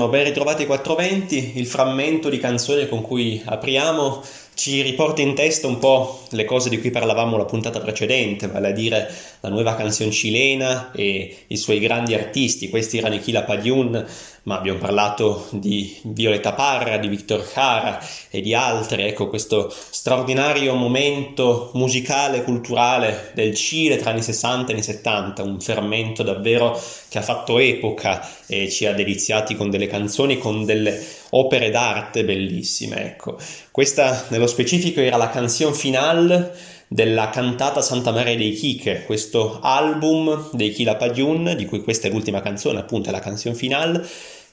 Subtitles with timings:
[0.00, 4.22] Buongiorno, ben ritrovati 420, il frammento di canzone con cui apriamo
[4.54, 8.68] ci riporta in testa un po' le cose di cui parlavamo la puntata precedente, vale
[8.68, 13.42] a dire la nuova canzone cilena e i suoi grandi artisti, questi erano i Kila
[13.42, 14.06] Padiun,
[14.42, 20.74] ma abbiamo parlato di Violeta Parra, di Victor Jara e di altri, ecco questo straordinario
[20.74, 27.18] momento musicale, culturale del Cile tra anni 60 e anni 70, un fermento davvero che
[27.18, 33.04] ha fatto epoca e ci ha deliziati con delle canzoni, con delle opere d'arte bellissime,
[33.04, 33.38] ecco.
[33.70, 40.50] Questa nello specifico era la canzone finale della cantata Santa Maria dei Chiche, questo album
[40.50, 44.04] dei Kila Padiun, di cui questa è l'ultima canzone, appunto è la canzone finale,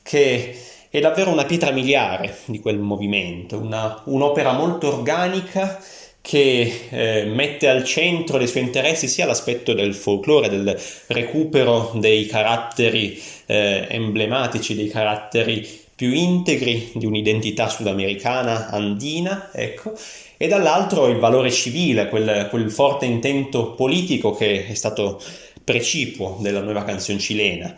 [0.03, 0.55] che
[0.91, 5.81] è davvero una pietra miliare di quel movimento, una, un'opera molto organica
[6.21, 12.27] che eh, mette al centro dei suoi interessi sia l'aspetto del folklore, del recupero dei
[12.27, 19.93] caratteri eh, emblematici, dei caratteri più integri di un'identità sudamericana, andina, ecco,
[20.37, 25.19] e dall'altro il valore civile, quel, quel forte intento politico che è stato
[25.63, 27.75] precipuo della nuova canzone cilena.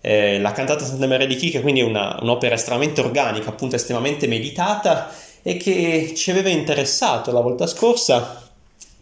[0.00, 4.28] Eh, la cantata Santa Maria di Chica quindi è una, un'opera estremamente organica, appunto estremamente
[4.28, 5.12] meditata
[5.42, 8.48] e che ci aveva interessato la volta scorsa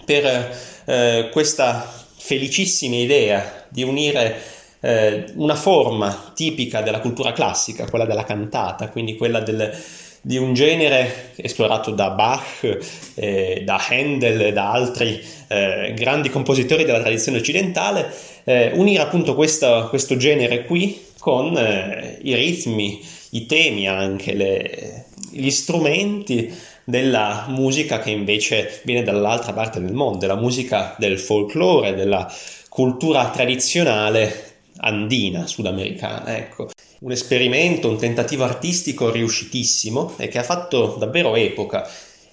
[0.07, 1.87] per eh, questa
[2.17, 4.41] felicissima idea di unire
[4.85, 9.75] eh, una forma tipica della cultura classica, quella della cantata, quindi quella del,
[10.21, 12.79] di un genere esplorato da Bach,
[13.15, 15.19] eh, da Handel e da altri
[15.49, 18.13] eh, grandi compositori della tradizione occidentale,
[18.45, 23.01] eh, unire appunto questo, questo, genere qui con eh, i ritmi,
[23.31, 26.53] i temi anche, le, gli strumenti
[26.85, 32.31] della musica che invece viene dall'altra parte del mondo, della musica del folklore, della
[32.69, 36.71] cultura tradizionale andina sudamericana, ecco.
[37.01, 41.89] Un esperimento, un tentativo artistico riuscitissimo e che ha fatto davvero epoca.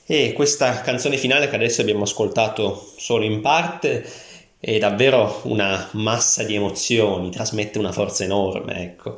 [0.06, 4.06] E questa canzone finale che adesso abbiamo ascoltato solo in parte
[4.60, 9.18] è davvero una massa di emozioni, trasmette una forza enorme, ecco.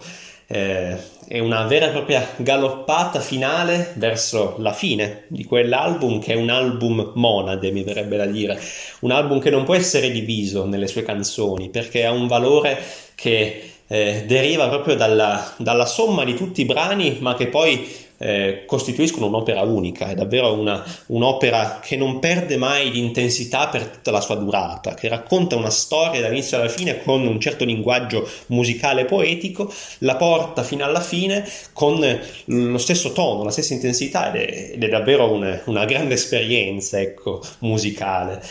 [0.53, 0.95] Eh,
[1.27, 6.51] è una vera e propria galoppata finale verso la fine di quell'album che è un
[6.51, 8.59] album monade, mi verrebbe da dire,
[8.99, 12.77] un album che non può essere diviso nelle sue canzoni perché ha un valore
[13.15, 17.87] che eh, deriva proprio dalla, dalla, somma di tutti i brani, ma che poi
[18.23, 23.87] eh, costituiscono un'opera unica, è davvero una, un'opera che non perde mai di intensità per
[23.87, 28.25] tutta la sua durata, che racconta una storia dall'inizio alla fine con un certo linguaggio
[28.47, 31.99] musicale poetico, la porta fino alla fine con
[32.45, 37.01] lo stesso tono, la stessa intensità ed è, ed è davvero una, una grande esperienza
[37.01, 38.41] ecco, musicale.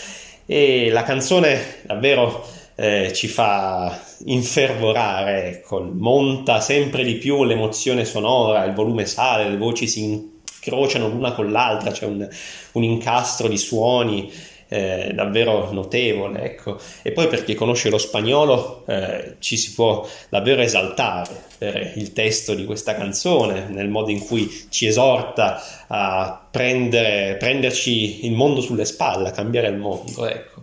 [0.45, 2.45] E la canzone davvero
[2.82, 9.56] eh, ci fa infervorare, ecco, monta sempre di più l'emozione sonora, il volume sale, le
[9.56, 12.29] voci si incrociano l'una con l'altra, c'è un,
[12.73, 14.32] un incastro di suoni
[14.67, 16.76] eh, davvero notevole, ecco.
[17.02, 22.12] E poi per chi conosce lo spagnolo eh, ci si può davvero esaltare per il
[22.12, 28.61] testo di questa canzone, nel modo in cui ci esorta a prendere, prenderci il mondo
[28.61, 30.62] sulle spalle, a cambiare il mondo, ecco.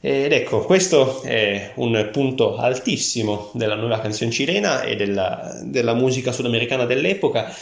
[0.00, 6.32] Ed ecco, questo è un punto altissimo della nuova canzone cilena e della, della musica
[6.32, 7.52] sudamericana dell'epoca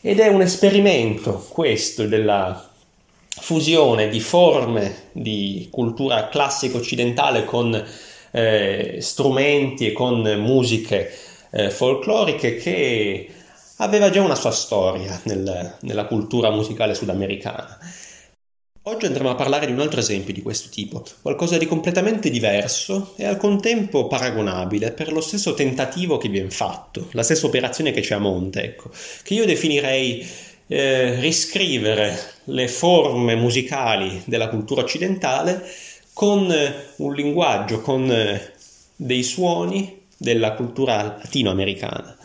[0.00, 2.70] ed è un esperimento questo della
[3.28, 7.84] fusione di forme di cultura classica occidentale con
[8.30, 11.10] eh, strumenti e con musiche
[11.50, 13.28] eh, folcloriche che
[13.76, 17.78] aveva già una sua storia nel, nella cultura musicale sudamericana.
[18.84, 23.14] Oggi andremo a parlare di un altro esempio di questo tipo, qualcosa di completamente diverso
[23.16, 28.00] e al contempo paragonabile per lo stesso tentativo che viene fatto, la stessa operazione che
[28.00, 28.90] c'è a monte, ecco,
[29.22, 30.26] che io definirei
[30.66, 35.64] eh, riscrivere le forme musicali della cultura occidentale
[36.12, 38.52] con eh, un linguaggio, con eh,
[38.96, 42.16] dei suoni della cultura latinoamericana.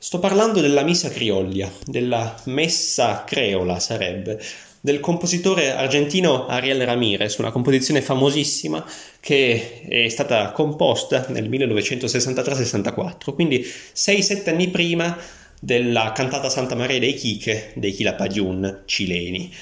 [0.00, 4.38] Sto parlando della missa criollia, della messa creola sarebbe,
[4.80, 8.84] del compositore argentino Ariel Ramirez, una composizione famosissima
[9.20, 15.16] che è stata composta nel 1963-64, quindi 6-7 anni prima
[15.60, 19.52] della cantata Santa Maria dei Quiche dei Quilapayún cileni.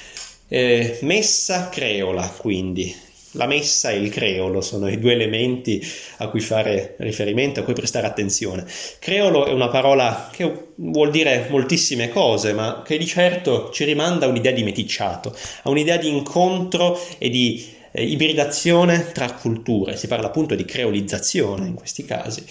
[0.47, 2.95] Eh, messa creola, quindi,
[3.37, 5.81] la messa e il creolo sono i due elementi
[6.17, 8.65] a cui fare riferimento, a cui prestare attenzione.
[8.99, 14.25] Creolo è una parola che vuol dire moltissime cose, ma che di certo ci rimanda
[14.25, 20.07] a un'idea di meticciato, a un'idea di incontro e di eh, ibridazione tra culture, si
[20.07, 22.43] parla appunto di creolizzazione in questi casi,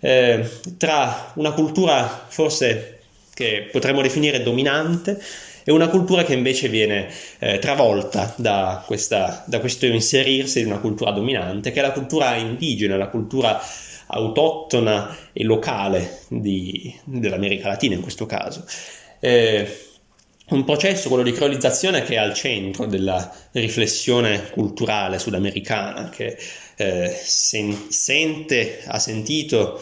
[0.00, 3.00] eh, tra una cultura forse
[3.34, 5.20] che potremmo definire dominante
[5.64, 7.08] e una cultura che invece viene
[7.38, 12.36] eh, travolta da, questa, da questo inserirsi in una cultura dominante, che è la cultura
[12.36, 13.60] indigena, la cultura
[14.06, 18.64] autoctona e locale di, dell'America Latina in questo caso.
[19.20, 19.66] Eh,
[20.46, 26.36] un processo, quello di creolizzazione, che è al centro della riflessione culturale sudamericana, che
[26.76, 29.80] eh, sen- sente, ha sentito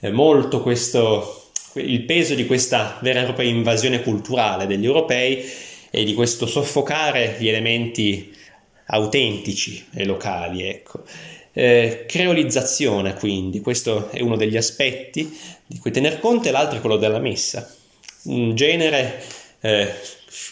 [0.00, 1.43] eh, molto questo
[1.74, 5.44] il peso di questa vera e propria invasione culturale degli europei
[5.90, 8.32] e di questo soffocare gli elementi
[8.86, 10.62] autentici e locali.
[10.68, 11.02] Ecco.
[11.52, 15.32] Eh, creolizzazione, quindi, questo è uno degli aspetti
[15.66, 17.72] di cui tener conto, e l'altro è quello della messa,
[18.24, 19.22] un genere
[19.60, 19.92] eh,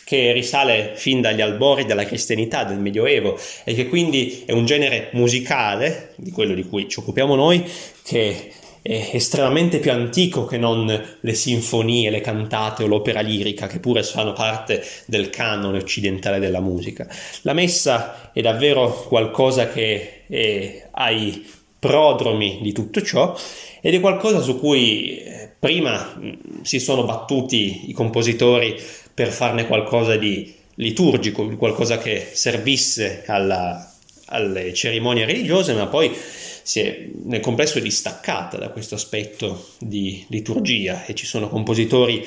[0.05, 5.09] che risale fin dagli albori della cristianità, del Medioevo, e che quindi è un genere
[5.13, 7.65] musicale, di quello di cui ci occupiamo noi,
[8.05, 8.53] che
[8.83, 14.33] estremamente più antico che non le sinfonie, le cantate o l'opera lirica, che pure fanno
[14.33, 17.07] parte del canone occidentale della musica.
[17.43, 21.47] La messa è davvero qualcosa che è ai
[21.79, 23.37] prodromi di tutto ciò
[23.81, 26.21] ed è qualcosa su cui eh, prima
[26.63, 28.81] si sono battuti i compositori
[29.13, 33.93] per farne qualcosa di liturgico, qualcosa che servisse alla,
[34.27, 36.15] alle cerimonie religiose, ma poi
[36.63, 42.27] si è nel complesso distaccata da questo aspetto di liturgia e ci sono compositori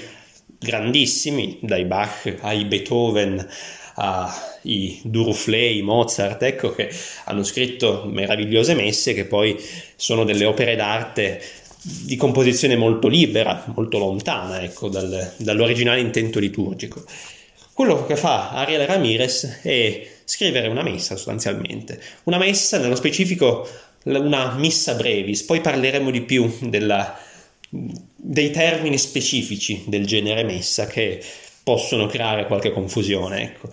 [0.58, 3.48] grandissimi, dai Bach ai Beethoven
[3.98, 6.90] ai Duruflé, Mozart, ecco che
[7.26, 9.58] hanno scritto meravigliose messe che poi
[9.96, 11.42] sono delle opere d'arte
[11.82, 17.04] di composizione molto libera, molto lontana ecco, dal, dall'originale intento liturgico.
[17.74, 23.68] Quello che fa Ariel Ramirez è scrivere una messa sostanzialmente, una messa nello specifico
[24.06, 27.18] una missa brevis, poi parleremo di più della,
[27.70, 31.22] dei termini specifici del genere messa che
[31.64, 33.42] possono creare qualche confusione.
[33.42, 33.70] Ecco.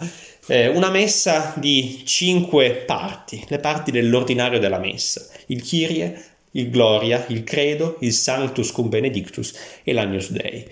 [0.47, 7.25] Eh, una messa di cinque parti, le parti dell'ordinario della messa, il Kyrie, il Gloria,
[7.29, 10.67] il Credo, il Sanctus cum Benedictus e l'Agnus Dei.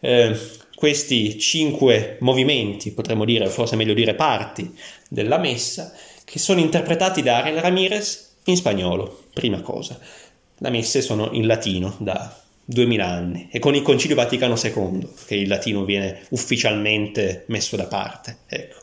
[0.00, 0.36] Eh,
[0.74, 4.74] questi cinque movimenti, potremmo dire, forse meglio dire parti
[5.08, 5.92] della messa,
[6.24, 9.98] che sono interpretati da Ariel Ramirez in spagnolo, prima cosa.
[10.56, 15.34] Le messe sono in latino da 2000 anni e con il Concilio Vaticano II che
[15.34, 18.78] il latino viene ufficialmente messo da parte, ecco.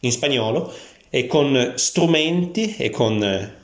[0.00, 0.72] in spagnolo
[1.08, 3.54] e con strumenti e con eh,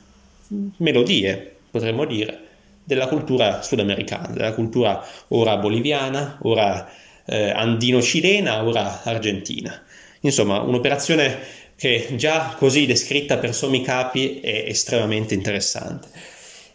[0.77, 2.47] melodie, potremmo dire,
[2.83, 6.89] della cultura sudamericana, della cultura ora boliviana, ora
[7.25, 9.83] eh, andino-cilena, ora argentina.
[10.21, 11.39] Insomma, un'operazione
[11.79, 16.09] che già così descritta per sommi capi è estremamente interessante.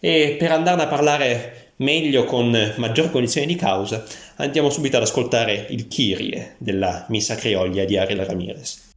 [0.00, 4.02] E per andarne a parlare meglio con maggior cognizione di causa,
[4.36, 8.92] andiamo subito ad ascoltare il Kyrie della Missa Crioglia di Ariel Ramirez.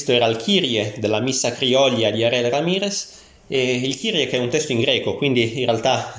[0.00, 4.40] Questo era il Kyrie della Missa Criolla di Ariel Ramirez e il Kyrie che è
[4.40, 6.10] un testo in greco, quindi in realtà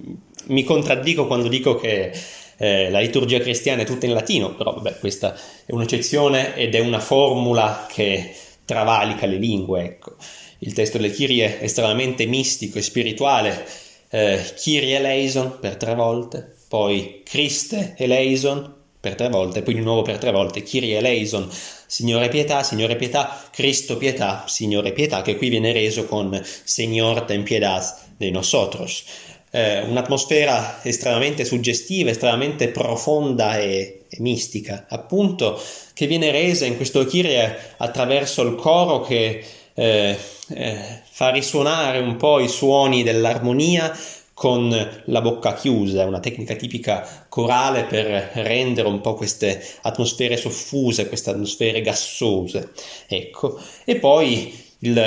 [0.48, 2.12] mi contraddico quando dico che
[2.56, 5.34] eh, la liturgia cristiana è tutta in latino, però vabbè, questa
[5.66, 8.32] è un'eccezione ed è una formula che
[8.64, 9.82] travalica le lingue.
[9.82, 10.14] Ecco.
[10.60, 13.66] Il testo del Kyrie è estremamente mistico e spirituale,
[14.08, 18.75] eh, Kyrie eleison per tre volte, poi Christe eleison
[19.06, 20.64] per tre volte, poi di nuovo per tre volte.
[20.64, 21.48] Kyrie eleison,
[21.86, 27.44] Signore pietà, Signore pietà, Cristo pietà, Signore pietà, che qui viene reso con Señor ten
[27.44, 27.84] piedad
[28.16, 29.04] de nosotros.
[29.52, 35.62] Eh, un'atmosfera estremamente suggestiva, estremamente profonda e, e, mistica, appunto,
[35.94, 40.16] che viene resa in questo Kyrie attraverso il coro che eh,
[40.48, 43.96] eh, fa risuonare un po' i suoni dell'armonia
[44.36, 44.68] con
[45.06, 51.30] la bocca chiusa, una tecnica tipica corale per rendere un po' queste atmosfere soffuse, queste
[51.30, 52.72] atmosfere gassose.
[53.06, 54.98] Ecco, e poi il,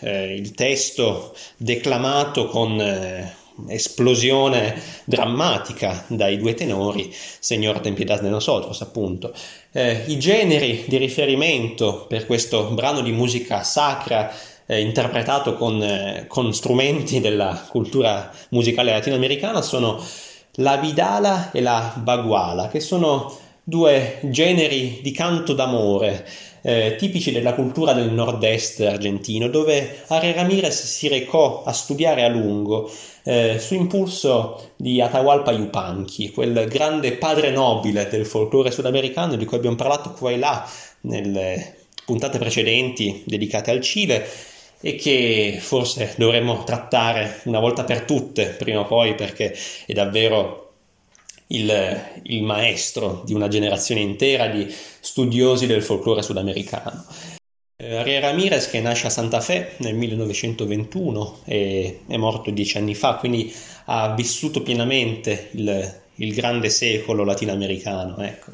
[0.00, 3.30] eh, il testo declamato con eh,
[3.68, 9.34] esplosione drammatica dai due tenori, Señor ten de nosotros, appunto.
[9.70, 14.32] Eh, I generi di riferimento per questo brano di musica sacra
[14.70, 19.98] eh, interpretato con, eh, con, strumenti della cultura musicale latinoamericana sono
[20.56, 23.34] la vidala e la baguala, che sono
[23.64, 26.26] due generi di canto d'amore
[26.60, 32.28] eh, tipici della cultura del nord-est argentino, dove Ari Ramirez si recò a studiare a
[32.28, 32.90] lungo
[33.24, 39.56] eh, su impulso di Atahualpa Yupanqui, quel grande padre nobile del folklore sudamericano di cui
[39.56, 40.68] abbiamo parlato qua e là
[41.02, 44.26] nelle puntate precedenti dedicate al Cile
[44.80, 49.56] e che forse dovremmo trattare una volta per tutte prima o poi perché
[49.86, 50.72] è davvero
[51.48, 54.66] il, il maestro di una generazione intera di
[55.00, 57.04] studiosi del folklore sudamericano.
[57.80, 62.94] Eh, Re Ramirez che nasce a Santa Fe nel 1921 e è morto dieci anni
[62.94, 63.52] fa, quindi
[63.86, 68.16] ha vissuto pienamente il, il grande secolo latinoamericano.
[68.18, 68.50] Ecco.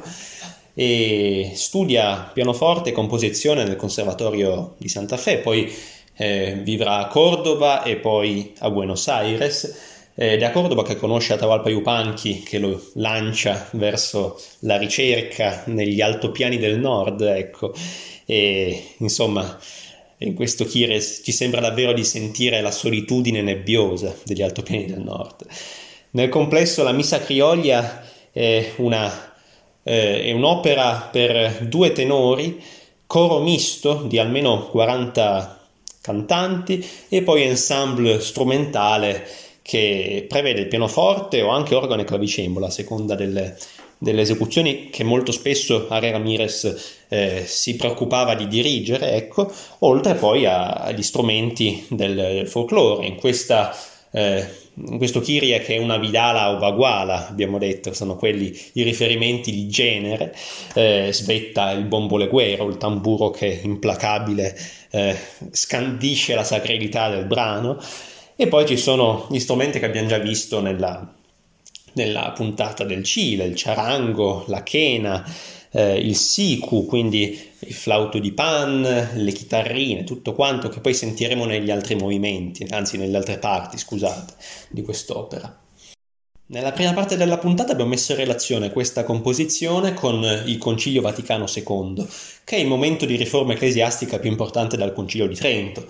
[0.76, 5.72] E studia pianoforte e composizione nel Conservatorio di Santa Fe, poi
[6.16, 11.32] eh, vivrà a Cordova e poi a Buenos Aires ed è a Cordoba che conosce
[11.32, 17.74] Atahualpa Yupanqui che lo lancia verso la ricerca negli altopiani del nord, ecco,
[18.24, 19.58] e insomma
[20.18, 25.46] in questo Kires ci sembra davvero di sentire la solitudine nebbiosa degli altopiani del nord.
[26.10, 29.34] Nel complesso la Missa Criolla è, una,
[29.82, 32.62] eh, è un'opera per due tenori,
[33.04, 35.63] coro misto di almeno 40
[36.04, 39.26] cantanti e poi ensemble strumentale
[39.62, 43.56] che prevede il pianoforte o anche organo e clavicembalo a seconda delle,
[43.96, 50.44] delle esecuzioni che molto spesso Are Ramirez eh, si preoccupava di dirigere, ecco, oltre poi
[50.44, 53.06] agli strumenti del, folklore.
[53.06, 53.74] In, questa,
[54.10, 54.46] eh,
[54.98, 59.68] questo Kyrie che è una vidala o vaguala, abbiamo detto, sono quelli i riferimenti di
[59.68, 60.34] genere,
[60.74, 64.56] eh, svetta il bomboleguero, il tamburo che implacabile
[64.90, 65.16] eh,
[65.50, 67.78] scandisce la sacralità del brano,
[68.36, 71.14] e poi ci sono gli strumenti che abbiamo già visto nella,
[71.92, 75.24] nella puntata del Cile, il charango, la chena,
[75.74, 81.44] eh, il siku, quindi il flauto di pan, le chitarrine, tutto quanto che poi sentiremo
[81.44, 84.34] negli altri movimenti, anzi nelle altre parti, scusate,
[84.70, 85.60] di quest'opera.
[86.46, 91.46] Nella prima parte della puntata abbiamo messo in relazione questa composizione con il Concilio Vaticano
[91.52, 92.06] II,
[92.44, 95.86] che è il momento di riforma ecclesiastica più importante dal Concilio di Trento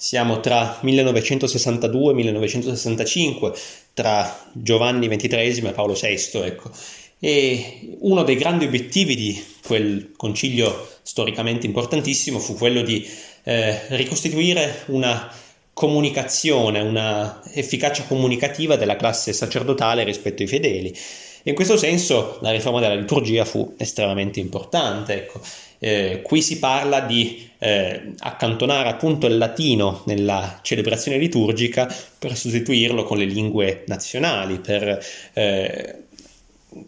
[0.00, 3.52] siamo tra 1962 e 1965,
[3.94, 6.70] tra Giovanni XXIII e Paolo VI, ecco.
[7.20, 13.06] E uno dei grandi obiettivi di quel concilio storicamente importantissimo fu quello di
[13.44, 15.32] eh, ricostituire una
[15.72, 20.96] comunicazione, una efficacia comunicativa della classe sacerdotale rispetto ai fedeli.
[21.44, 25.14] In questo senso la riforma della liturgia fu estremamente importante.
[25.14, 25.40] Ecco.
[25.80, 33.04] Eh, qui si parla di eh, accantonare appunto il latino nella celebrazione liturgica per sostituirlo
[33.04, 34.98] con le lingue nazionali, per
[35.34, 35.94] eh,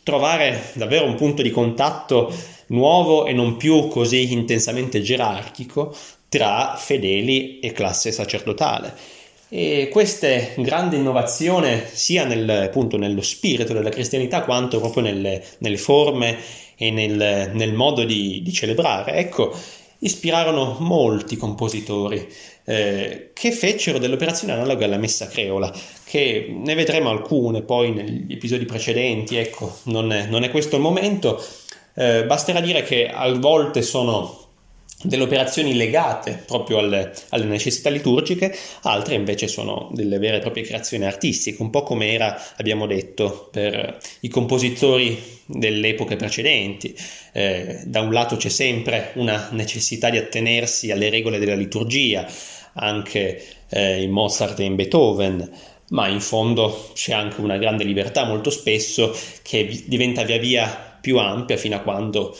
[0.02, 2.32] trovare davvero un punto di contatto
[2.68, 5.94] nuovo e non più così intensamente gerarchico
[6.28, 8.94] tra fedeli e classe sacerdotale.
[9.52, 15.76] E questa grande innovazione sia nel, appunto, nello spirito della cristianità quanto proprio nelle, nelle
[15.76, 16.38] forme
[16.76, 19.52] e nel, nel modo di, di, celebrare, ecco,
[20.00, 22.26] ispirarono molti compositori
[22.65, 25.73] eh, che fecero delle operazioni analoghe alla messa creola,
[26.04, 30.82] che ne vedremo alcune poi negli episodi precedenti, ecco, non è, non è questo il
[30.82, 31.43] momento,
[31.95, 34.39] eh, basterà dire che a volte sono
[35.02, 40.65] delle operazioni legate proprio alle, alle, necessità liturgiche, altre invece sono delle vere e proprie
[40.65, 46.95] creazioni artistiche, un po' come era, abbiamo detto, per i compositori delle epoche precedenti.
[47.32, 52.26] Eh, da un lato c'è sempre una necessità di attenersi alle regole della liturgia,
[52.75, 55.50] anche eh, in Mozart e in Beethoven,
[55.91, 61.19] ma in fondo c'è anche una grande libertà molto spesso che diventa via via più
[61.19, 62.36] ampia fino a quando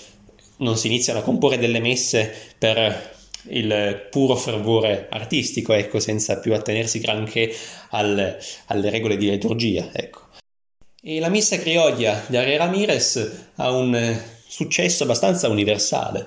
[0.61, 3.19] non si iniziano a comporre delle messe per
[3.49, 7.55] il puro fervore artistico, ecco, senza più attenersi granché
[7.91, 10.29] al, alle regole di liturgia, ecco.
[11.03, 16.27] E la messa criolla di Ari Ramirez ha un successo abbastanza universale.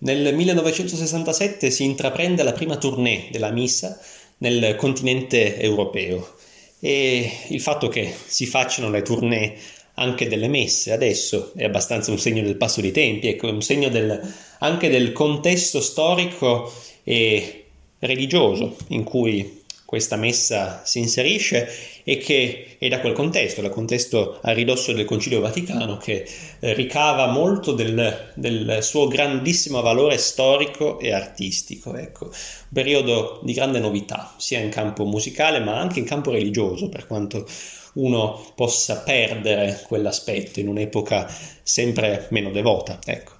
[0.00, 3.98] Nel 1967 si intraprende la prima tournée della missa
[4.38, 6.36] nel continente europeo
[6.80, 9.56] e il fatto che si facciano le tournée
[10.00, 13.88] anche delle messe adesso è abbastanza un segno del passo dei tempi, ecco, un segno
[13.88, 14.20] del,
[14.58, 16.72] anche del contesto storico
[17.04, 17.64] e
[17.98, 21.68] religioso in cui questa messa si inserisce
[22.04, 26.26] e che è da quel contesto, dal contesto a ridosso del Concilio Vaticano, che
[26.60, 31.96] eh, ricava molto del, del, suo grandissimo valore storico e artistico.
[31.96, 32.26] Ecco.
[32.26, 32.32] Un
[32.72, 37.44] periodo di grande novità, sia in campo musicale ma anche in campo religioso, per quanto
[37.94, 41.28] uno possa perdere quell'aspetto in un'epoca
[41.62, 42.98] sempre meno devota.
[43.04, 43.32] Ecco.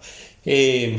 [0.43, 0.95] E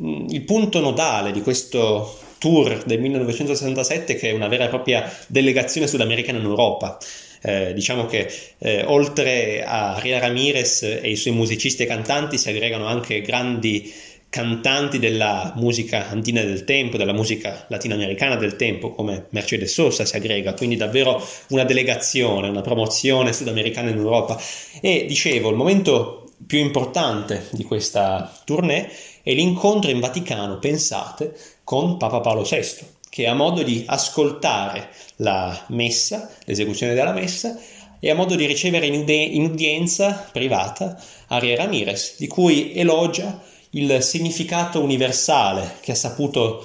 [0.00, 5.12] mm, il punto nodale di questo tour del 1967 che è una vera e propria
[5.26, 6.98] delegazione sudamericana in Europa.
[7.42, 12.50] Eh, diciamo che eh, oltre a Ria Ramirez e i suoi musicisti e cantanti si
[12.50, 13.90] aggregano anche grandi
[14.30, 20.16] cantanti della musica andina del tempo, della musica latinoamericana del tempo, come Mercedes Sosa si
[20.16, 24.40] aggrega, quindi davvero una delegazione, una promozione sudamericana in Europa.
[24.80, 28.88] E dicevo, il momento più importante di questa tournée
[29.22, 35.64] è l'incontro in Vaticano, pensate, con Papa Paolo VI, che ha modo di ascoltare la
[35.68, 37.58] messa, l'esecuzione della messa,
[37.98, 43.38] e ha modo di ricevere in, udienza privata Aria Ramirez, di cui elogia
[43.70, 46.64] il significato universale che ha saputo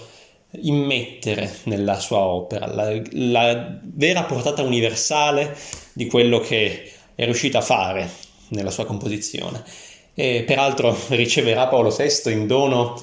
[0.61, 5.55] immettere nella sua opera, la, la, vera portata universale
[5.93, 8.09] di quello che è riuscito a fare
[8.49, 9.63] nella sua composizione.
[10.13, 12.99] E peraltro riceverà Paolo VI in dono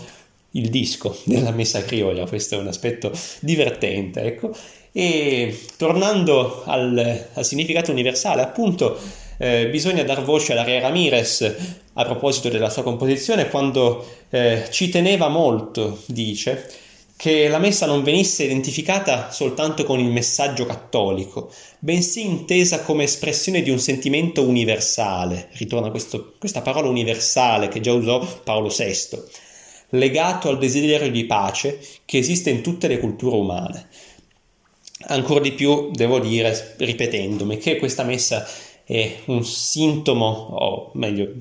[0.52, 4.50] il disco della messa criolla, questo è un aspetto divertente, ecco.
[4.94, 8.98] E tornando al, al significato universale, appunto,
[9.42, 11.56] eh, bisogna dar voce alla Re Ramirez
[11.94, 16.70] a proposito della sua composizione quando eh, ci teneva molto, dice,
[17.16, 23.62] che la messa non venisse identificata soltanto con il messaggio cattolico, bensì intesa come espressione
[23.62, 29.22] di un sentimento universale, ritorna questo, questa parola universale che già usò Paolo VI,
[29.90, 33.88] legato al desiderio di pace che esiste in tutte le culture umane.
[35.06, 38.46] Ancora di più devo dire, ripetendomi, che questa messa
[38.84, 41.32] è un sintomo, o meglio,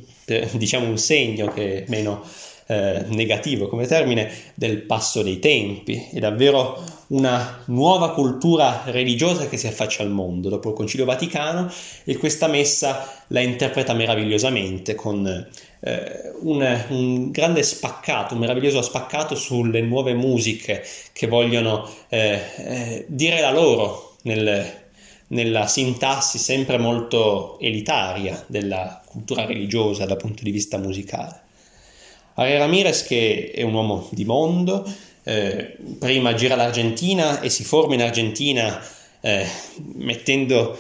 [0.54, 2.24] diciamo un segno che è meno
[2.72, 6.08] eh, negativo come termine, del passo dei tempi.
[6.12, 11.70] È davvero una nuova cultura religiosa che si affaccia al mondo dopo il Concilio Vaticano
[12.06, 15.28] e questa messa la interpreta meravigliosamente con
[15.82, 23.06] eh, un, un, grande spaccato, un meraviglioso spaccato sulle nuove musiche che vogliono eh, eh
[23.10, 24.81] dire la loro nel,
[25.32, 31.40] nella sintassi sempre molto elitaria della cultura religiosa dal punto di vista musicale.
[32.36, 34.90] Ari Ramirez che è un uomo di mondo,
[35.24, 38.82] eh, prima gira l'Argentina e si forma in Argentina
[39.20, 39.46] eh,
[39.96, 40.78] mettendo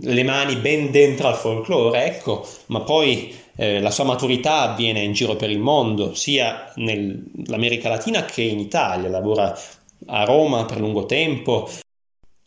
[0.00, 5.12] le mani ben dentro al folklore, ecco, ma poi eh, la sua maturità avviene in
[5.12, 9.54] giro per il mondo, sia nell'America Latina che in Italia, lavora
[10.06, 11.68] a Roma per lungo tempo,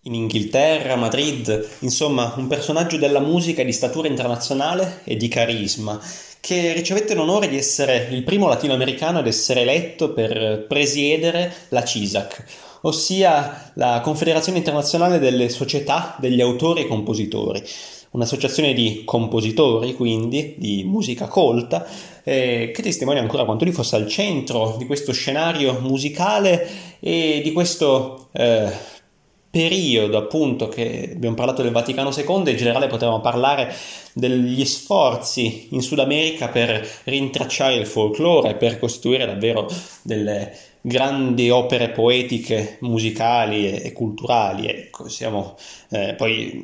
[0.05, 5.99] in Inghilterra, Madrid, insomma un personaggio della musica di statura internazionale e di carisma,
[6.39, 12.43] che ricevette l'onore di essere il primo latinoamericano ad essere eletto per presiedere la CISAC,
[12.81, 17.63] ossia la Confederazione Internazionale delle Società degli Autori e Compositori,
[18.11, 21.83] un'associazione di compositori, quindi di musica colta,
[22.23, 26.67] eh, che testimonia ancora quanto lui fosse al centro di questo scenario musicale
[26.99, 28.93] e di questo eh,
[29.55, 33.73] periodo appunto che abbiamo parlato del Vaticano II in generale potevamo parlare
[34.11, 41.89] degli sforzi in Sud America per rintracciare il folklore, per costruire davvero delle grandi opere
[41.91, 44.67] poetiche, musicali e, e culturali.
[44.67, 45.55] Ecco, siamo,
[45.89, 46.61] eh, poi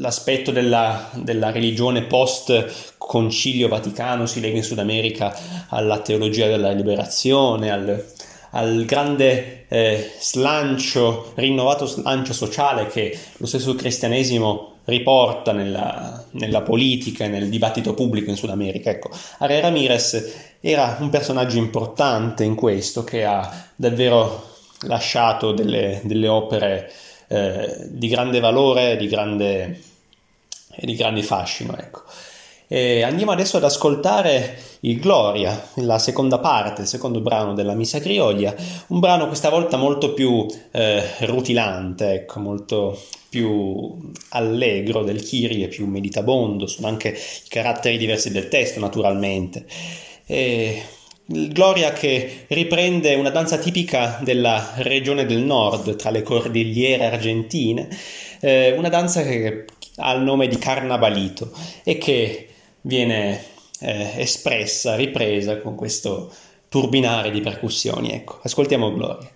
[0.00, 5.32] l'aspetto della, della religione post concilio vaticano si lega in Sud America
[5.68, 8.04] alla teologia della liberazione, al,
[8.52, 17.24] al grande eh, slancio, rinnovato slancio sociale che lo stesso cristianesimo riporta nella, nella, politica
[17.24, 18.90] e nel dibattito pubblico in Sud America.
[18.90, 24.50] Ecco, Are Ramirez era un personaggio importante in questo che ha davvero
[24.82, 26.92] lasciato delle, delle opere
[27.28, 29.06] eh, di grande valore e di
[30.94, 31.76] grande fascino.
[31.76, 32.02] Ecco.
[32.72, 38.00] E andiamo adesso ad ascoltare il Gloria, la seconda parte, il secondo brano della Missa
[38.00, 38.54] Crioglia,
[38.86, 45.86] un brano questa volta molto più eh, rutilante, ecco, molto più allegro del Kyrie, più
[45.86, 49.66] meditabondo, sono anche i caratteri diversi del testo naturalmente.
[50.24, 50.82] E
[51.26, 57.86] Gloria che riprende una danza tipica della regione del nord, tra le cordigliere argentine,
[58.40, 61.52] eh, una danza che ha il nome di Carnavalito
[61.84, 62.46] e che
[62.82, 63.44] viene
[63.80, 66.32] eh, espressa, ripresa con questo
[66.68, 68.12] turbinare di percussioni.
[68.12, 69.30] Ecco, ascoltiamo Gloria.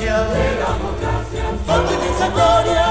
[0.00, 1.94] de la democracia, donde
[2.32, 2.88] gloria,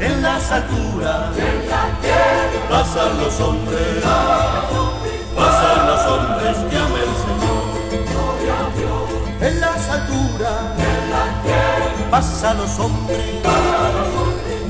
[0.00, 4.04] en las alturas, en la tierra, pasan los hombres,
[5.34, 7.64] pasan los hombres que ama el Señor.
[8.76, 9.08] Dios,
[9.40, 13.42] en las alturas, en la tierra, pasan los hombres,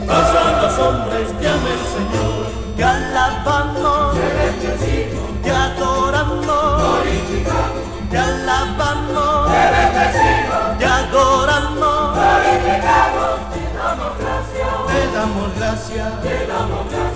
[0.06, 2.46] pasan los hombres que ama el Señor.
[2.74, 7.95] Te alabamos, te bendecimos, te adoramos, glorificamos.
[8.10, 16.90] Te alabamos, Te bendecimos, Te adoramos, glorificamos, te damos gracias, te damos gracias, te damos
[16.90, 17.15] gracias.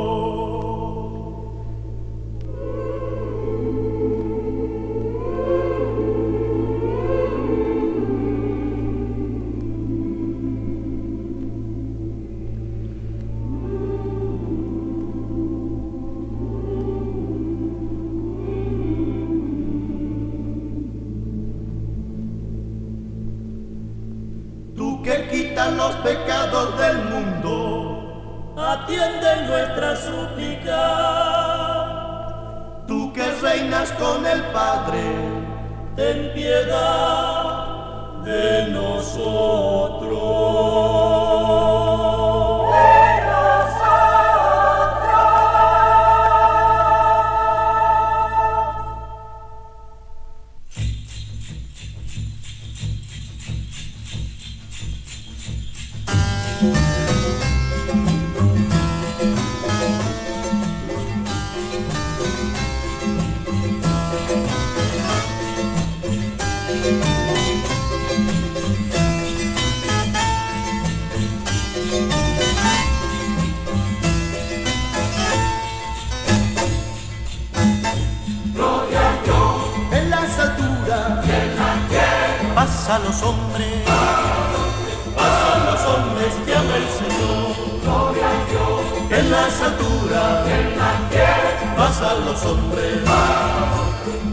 [91.81, 92.99] pasa a los hombres,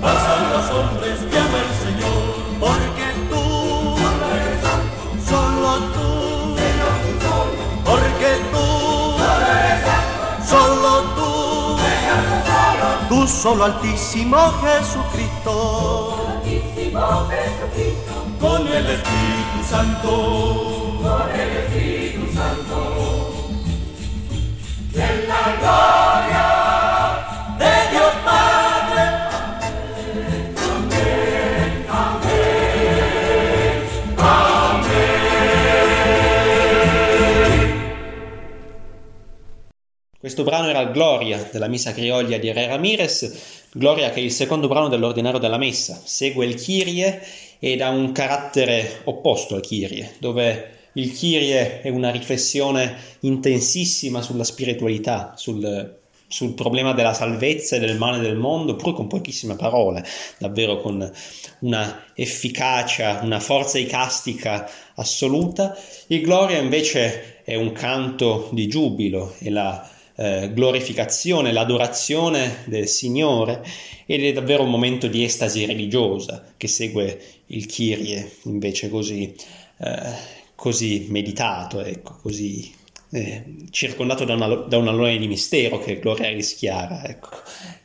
[0.03, 2.23] pasa a los hombres que ama el Señor.
[2.61, 3.45] Porque tú,
[5.31, 6.11] solo tú,
[7.87, 8.67] porque tú,
[10.47, 11.33] solo tú,
[13.09, 16.17] tú solo altísimo Jesucristo
[18.39, 20.11] con el Espíritu Santo,
[21.03, 22.79] con el Espíritu Santo,
[24.95, 26.28] en la gloria
[40.29, 44.69] Questo brano era Gloria della Missa Crioglia di Re Ramirez Gloria che è il secondo
[44.69, 47.23] brano dell'ordinario della messa, segue il Kyrie
[47.59, 54.45] ed ha un carattere opposto al Kyrie, dove il Kyrie è una riflessione intensissima sulla
[54.45, 60.05] spiritualità, sul, sul problema della salvezza e del male del mondo, pure con pochissime parole,
[60.37, 61.11] davvero con
[61.61, 65.75] una efficacia, una forza icastica assoluta.
[66.09, 73.65] Il Gloria invece è un canto di giubilo, è la eh, glorificazione, l'adorazione del Signore
[74.05, 79.33] ed è davvero un momento di estasi religiosa che segue il Kyrie invece così,
[79.79, 80.13] eh,
[80.57, 82.75] così meditato, ecco, così
[83.11, 87.05] eh, circondato da una, da un alone di mistero che Gloria rischiara.
[87.05, 87.29] Ecco.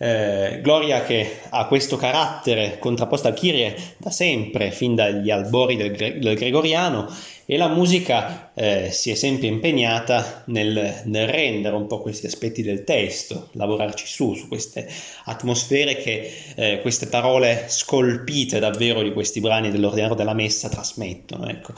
[0.03, 5.95] Eh, Gloria che ha questo carattere contrapposto al Kyrie da sempre, fin dagli albori del,
[5.95, 7.07] del Gregoriano,
[7.45, 12.61] e la musica eh, si è sempre impegnata nel, nel, rendere un po' questi aspetti
[12.61, 14.89] del testo, lavorarci su, su queste
[15.23, 21.47] atmosfere che eh, queste parole scolpite davvero di questi brani dell'ordinario della messa trasmettono.
[21.47, 21.73] Ecco.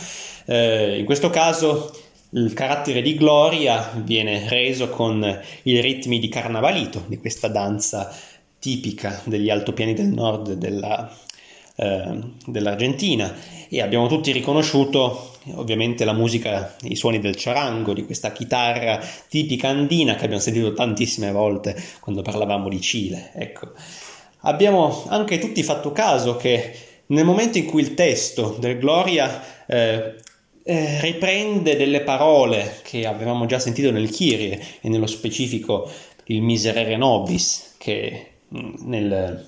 [0.45, 1.91] Eh, in questo caso
[2.35, 8.13] il carattere di gloria viene reso con i ritmi di carnavalito, di questa danza
[8.59, 11.09] tipica degli altopiani del nord della,
[11.77, 13.33] eh, dell'Argentina
[13.69, 19.69] e abbiamo tutti riconosciuto ovviamente la musica, i suoni del charango, di questa chitarra tipica
[19.69, 23.31] andina che abbiamo sentito tantissime volte quando parlavamo di Cile.
[23.33, 23.71] Ecco.
[24.41, 30.15] Abbiamo anche tutti fatto caso che nel momento in cui il testo del Gloria eh,
[30.67, 35.87] eh, riprende delle parole che avevamo già sentito nel Kyrie e nello specifico
[36.25, 39.47] il miserere nobis che mm, nel,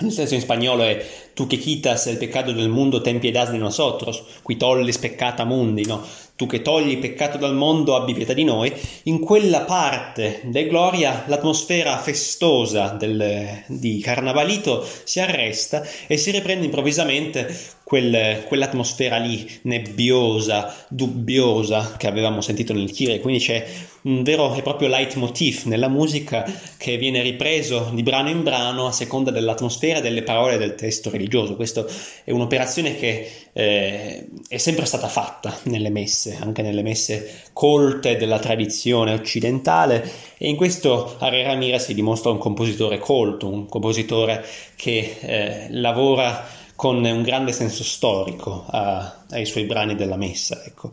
[0.00, 3.58] nel senso in spagnolo è tu che quitas il peccato del mondo ten piedad de
[3.58, 6.04] nosotros, qui tollis peccata mundi, no?
[6.38, 8.72] Tu che togli il peccato dal mondo abbi pietà di noi,
[9.04, 16.66] in quella parte del Gloria l'atmosfera festosa del, di Carnavalito si arresta e si riprende
[16.66, 23.66] improvvisamente quel, quell'atmosfera lì nebbiosa, dubbiosa che avevamo sentito nel Kyrie, quindi c'è
[24.02, 26.44] un vero e proprio leitmotiv nella musica
[26.76, 31.10] che viene ripreso di brano in brano a seconda dell'atmosfera e delle parole del testo
[31.10, 31.56] religioso.
[31.56, 31.84] Questa
[32.24, 38.38] è un'operazione che eh, è sempre stata fatta nelle messe, anche nelle messe colte della
[38.38, 44.44] tradizione occidentale e in questo Are Ramirez si dimostra un compositore colto, un compositore
[44.76, 50.62] che eh, lavora con un grande senso storico a, ai suoi brani della messa.
[50.64, 50.92] Ecco.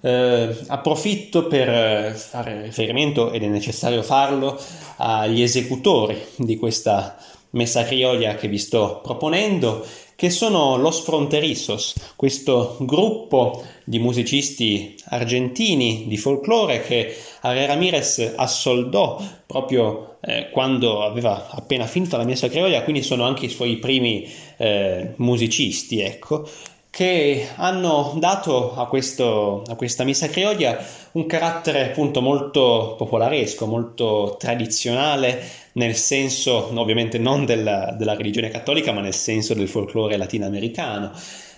[0.00, 4.58] Eh, approfitto per fare riferimento, ed è necessario farlo,
[4.96, 7.16] agli esecutori di questa
[7.50, 9.84] messa criolla che vi sto proponendo
[10.20, 19.18] che sono Los Fronterizos, questo gruppo di musicisti argentini di folklore che Are Ramirez assoldò
[19.46, 24.30] proprio eh, quando aveva appena finito la messa criolla, quindi sono anche i suoi primi
[24.58, 26.46] eh, musicisti, ecco,
[26.90, 30.76] che hanno dato a, questo, a questa messa criolla
[31.12, 35.40] un carattere appunto molto popolaresco, molto tradizionale,
[35.72, 41.12] nel senso ovviamente non della, della religione cattolica, ma nel senso del folklore latinoamericano.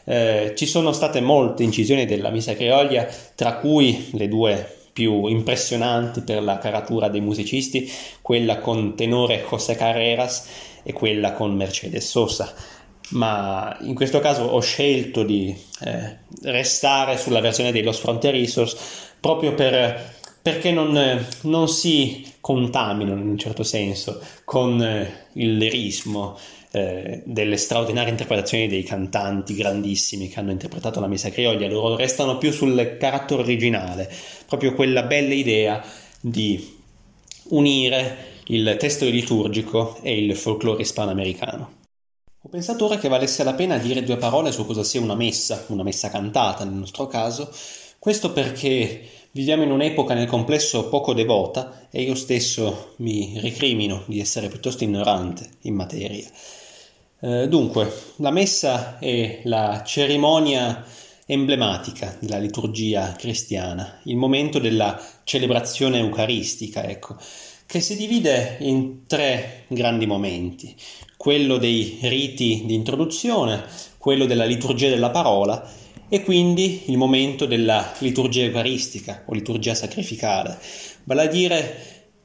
[0.05, 6.21] Eh, ci sono state molte incisioni della missa criolla, tra cui le due più impressionanti
[6.21, 7.90] per la caratura dei musicisti,
[8.21, 10.47] quella con tenore José Carreras
[10.83, 12.53] e quella con Mercedes Sosa
[13.12, 18.77] ma in questo caso ho scelto di eh, restare sulla versione dei Los Fronterizos
[19.20, 26.37] proprio per, perché non, non, si contaminano in un certo senso con eh, il lirismo
[26.72, 32.38] eh, delle straordinarie interpretazioni dei cantanti grandissimi che hanno interpretato la Messa Criolla, loro restano
[32.38, 34.11] più sul carattere originale,
[34.46, 35.85] proprio quella bella idea
[36.20, 36.81] di
[37.51, 41.82] unire il testo liturgico e il folklore ispanoamericano.
[42.44, 45.64] Ho pensato ora che valesse la pena dire due parole su cosa sia una messa,
[45.68, 47.48] una messa cantata nel nostro caso,
[48.00, 49.00] questo perché
[49.31, 54.83] viviamo in un'epoca nel complesso poco devota e io stesso mi ricrimino di essere piuttosto
[54.83, 56.28] ignorante in materia.
[57.20, 60.85] Eh, dunque, la messa è la cerimonia
[61.26, 67.16] emblematica della liturgia cristiana, il momento della celebrazione eucaristica, ecco,
[67.66, 70.76] che si divide in tre grandi momenti,
[71.23, 73.63] quello dei riti di introduzione,
[73.97, 75.65] quello della liturgia della parola
[76.09, 80.59] e quindi il momento della liturgia eucaristica o liturgia sacrificale,
[81.05, 81.77] vale a dire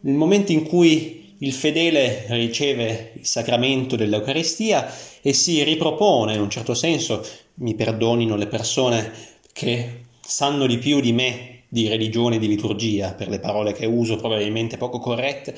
[0.01, 6.49] il momento in cui il fedele riceve il sacramento dell'Eucaristia e si ripropone in un
[6.49, 7.23] certo senso,
[7.59, 9.11] mi perdonino le persone
[9.53, 13.85] che sanno di più di me di religione e di liturgia, per le parole che
[13.85, 15.53] uso probabilmente poco corrette,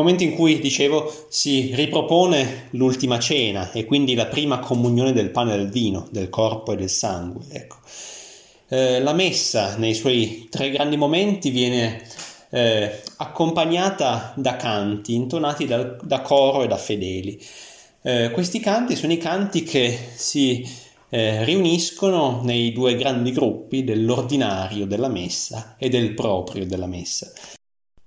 [0.00, 5.54] momento in cui, dicevo, si ripropone l'ultima cena e quindi la prima comunione del pane
[5.54, 7.44] e del vino, del corpo e del sangue.
[7.50, 7.76] Ecco.
[8.68, 12.02] Eh, la messa nei suoi tre grandi momenti viene
[12.48, 17.38] eh, accompagnata da canti intonati da, da, coro e da fedeli.
[18.02, 20.66] Eh, questi canti sono i canti che si
[21.10, 27.30] eh, riuniscono nei due grandi gruppi dell'ordinario della messa e del proprio della messa.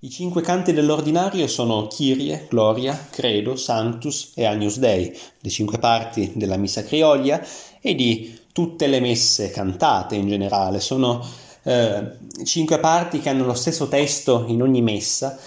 [0.06, 6.34] I cinque canti dell'ordinario sono Kyrie, Gloria, Credo, Sanctus e Agnus Dei, le cinque parti
[6.36, 7.44] della missa crioglia
[7.82, 10.80] e di tutte le messe cantate in generale.
[10.80, 11.26] Sono
[11.64, 12.04] eh,
[12.44, 15.40] cinque parti che hanno lo stesso testo in ogni messa,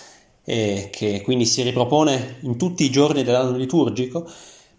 [0.45, 4.29] e che quindi si ripropone in tutti i giorni dell'anno liturgico,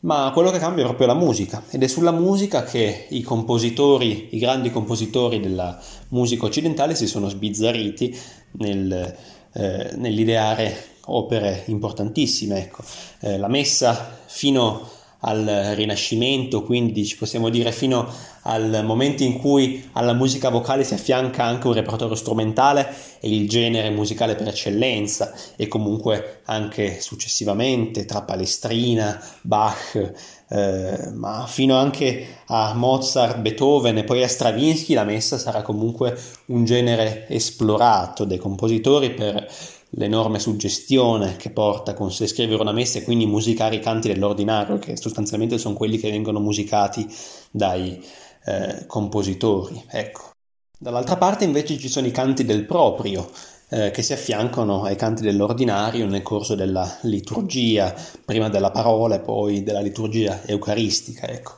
[0.01, 4.27] ma quello che cambia è proprio la musica ed è sulla musica che i compositori,
[4.31, 8.17] i grandi compositori della musica occidentale si sono sbizzarriti
[8.51, 9.15] nel
[9.53, 12.59] eh, nell'ideare opere importantissime.
[12.59, 12.83] Ecco.
[13.21, 18.07] Eh, la messa fino al Rinascimento, quindi ci possiamo dire fino
[18.43, 22.87] al momento in cui alla musica vocale si affianca anche un repertorio strumentale
[23.19, 30.13] e il genere musicale per eccellenza e comunque anche successivamente tra Palestrina, Bach,
[30.49, 36.19] eh, ma fino anche a Mozart, Beethoven e poi a Stravinsky la messa sarà comunque
[36.47, 39.47] un genere esplorato dai compositori per
[39.91, 44.77] l'enorme suggestione che porta con sé scrivere una messa e quindi musicare i canti dell'ordinario,
[44.77, 47.07] che sostanzialmente sono quelli che vengono musicati
[47.51, 48.03] dai
[48.45, 49.83] eh, compositori.
[49.87, 50.31] Ecco.
[50.77, 53.29] Dall'altra parte invece ci sono i canti del proprio,
[53.69, 57.93] eh, che si affiancano ai canti dell'ordinario nel corso della liturgia,
[58.25, 61.27] prima della parola e poi della liturgia eucaristica.
[61.27, 61.53] Ecco.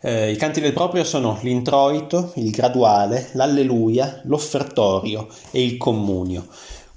[0.00, 6.46] Eh, I canti del proprio sono l'introito, il graduale, l'alleluia, l'offertorio e il comunio.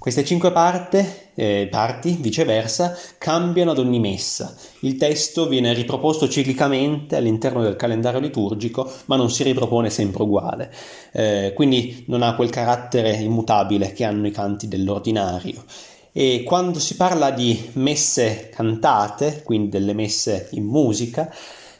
[0.00, 4.56] Queste cinque parte, eh, parti, viceversa, cambiano ad ogni messa.
[4.80, 10.72] Il testo viene riproposto ciclicamente all'interno del calendario liturgico, ma non si ripropone sempre uguale.
[11.12, 15.64] Eh, quindi non ha quel carattere immutabile che hanno i canti dell'ordinario.
[16.12, 21.30] E quando si parla di messe cantate, quindi delle messe in musica,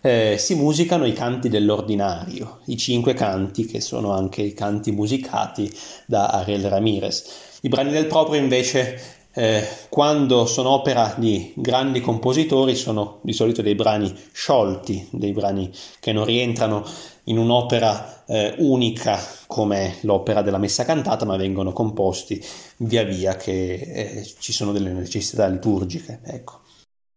[0.03, 5.73] eh, si musicano i canti dell'ordinario, i cinque canti che sono anche i canti musicati
[6.05, 7.49] da Ariel Ramirez.
[7.63, 8.99] I brani del proprio invece,
[9.35, 15.71] eh, quando sono opera di grandi compositori, sono di solito dei brani sciolti, dei brani
[15.99, 16.85] che non rientrano
[17.25, 22.43] in un'opera eh, unica come l'opera della messa cantata, ma vengono composti
[22.79, 26.21] via via che eh, ci sono delle necessità liturgiche.
[26.25, 26.60] Ecco.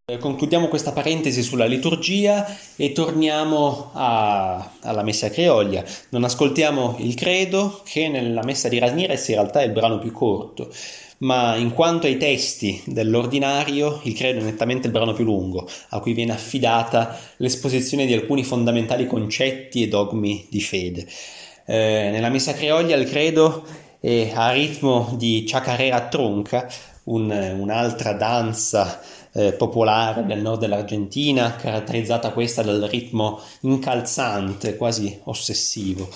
[0.06, 2.46] Eh, concludiamo questa parentesi sulla liturgia
[2.76, 5.82] e torniamo a, alla messa creoglia.
[6.10, 10.12] Non ascoltiamo il credo, che nella messa di Rasnires in realtà è il brano più
[10.12, 10.70] corto,
[11.20, 16.02] ma in quanto ai testi dell'ordinario, il credo è nettamente il brano più lungo, a
[16.02, 21.08] cui viene affidata l'esposizione di alcuni fondamentali concetti e dogmi di fede.
[21.66, 23.64] Eh, nella messa creoglia il credo
[24.02, 26.68] è a ritmo di chacarera tronca,
[27.06, 29.00] un, un'altra danza
[29.34, 36.08] eh, popolare del nord dell'Argentina, caratterizzata questa dal ritmo incalzante, quasi ossessivo.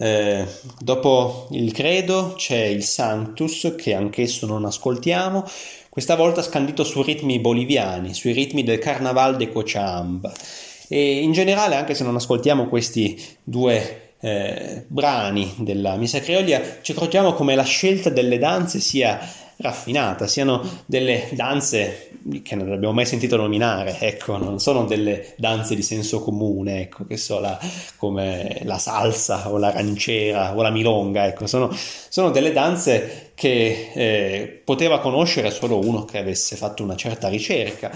[0.00, 0.46] Eh,
[0.78, 5.44] dopo il credo c'è il Sanctus, che anch'esso non ascoltiamo,
[5.88, 10.32] questa volta scandito su ritmi boliviani, sui ritmi del Carnaval de Cochabamba.
[10.88, 16.92] E in generale, anche se non ascoltiamo questi due eh, brani della Missa Creolia, ci
[16.92, 19.18] accorgiamo come la scelta delle danze sia
[19.58, 22.10] raffinata, siano delle danze
[22.42, 27.04] che non abbiamo mai sentito nominare, ecco, non sono delle danze di senso comune, ecco,
[27.06, 27.58] che so, la,
[27.96, 33.90] come la salsa o la rancera o la milonga, ecco, sono, sono delle danze che
[33.94, 37.90] eh, poteva conoscere solo uno che avesse fatto una certa ricerca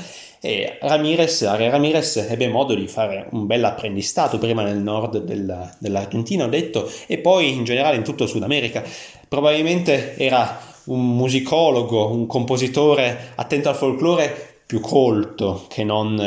[0.44, 5.72] e Ramirez, Ari Ramirez ebbe modo di fare un bel apprendistato prima nel nord della,
[5.78, 8.82] dell'Argentina, ho detto, e poi in generale in tutto Sud America.
[9.28, 16.18] Probabilmente era un musicologo, un compositore attento al folklore più colto che non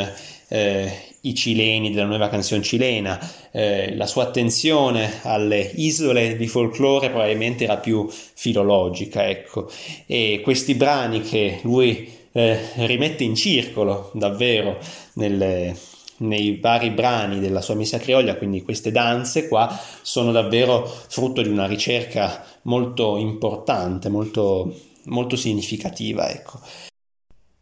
[0.48, 0.92] eh,
[1.22, 3.20] i cileni della nuova canzone cilena.
[3.52, 9.70] Eh, la sua attenzione alle isole di folklore probabilmente era più filologica, ecco.
[10.06, 14.78] E questi brani che lui eh, rimette in circolo davvero
[15.14, 15.76] nelle,
[16.18, 21.50] nei vari brani della sua messa criolla, quindi queste danze qua sono davvero frutto di
[21.50, 24.74] una ricerca molto importante, molto,
[25.06, 26.30] molto significativa.
[26.30, 26.60] Ecco.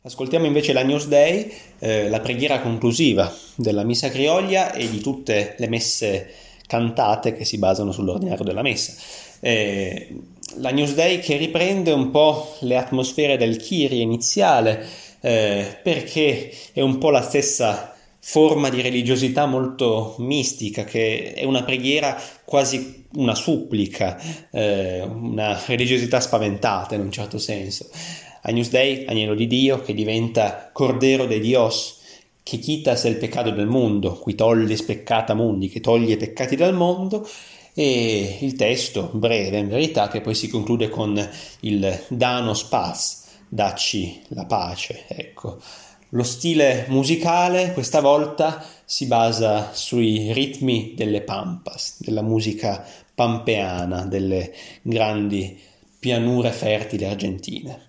[0.05, 5.55] Ascoltiamo invece la News Day, eh, la preghiera conclusiva della messa criolla e di tutte
[5.57, 6.29] le messe
[6.67, 8.93] cantate che si basano sull'ordinario della messa.
[9.39, 10.15] Eh,
[10.57, 14.85] la Newsday che riprende un po' le atmosfere del Kyrie iniziale,
[15.21, 17.92] eh, perché è un po' la stessa
[18.25, 24.17] forma di religiosità molto mistica, che è una preghiera quasi una supplica,
[24.49, 27.89] eh, una religiosità spaventata in un certo senso.
[28.43, 31.99] Agnus Dei, agnello di Dio, che diventa Cordero de Dios,
[32.41, 36.73] che quitas il peccato del mondo, qui toglie speccata mundi, che toglie i peccati dal
[36.73, 37.27] mondo,
[37.73, 44.21] e il testo breve in verità che poi si conclude con il Danos Paz, dacci
[44.29, 45.59] la pace, ecco.
[46.13, 52.85] Lo stile musicale questa volta si basa sui ritmi delle pampas, della musica
[53.15, 54.53] pampeana, delle
[54.83, 55.59] grandi
[55.97, 57.81] pianure fertili argentine.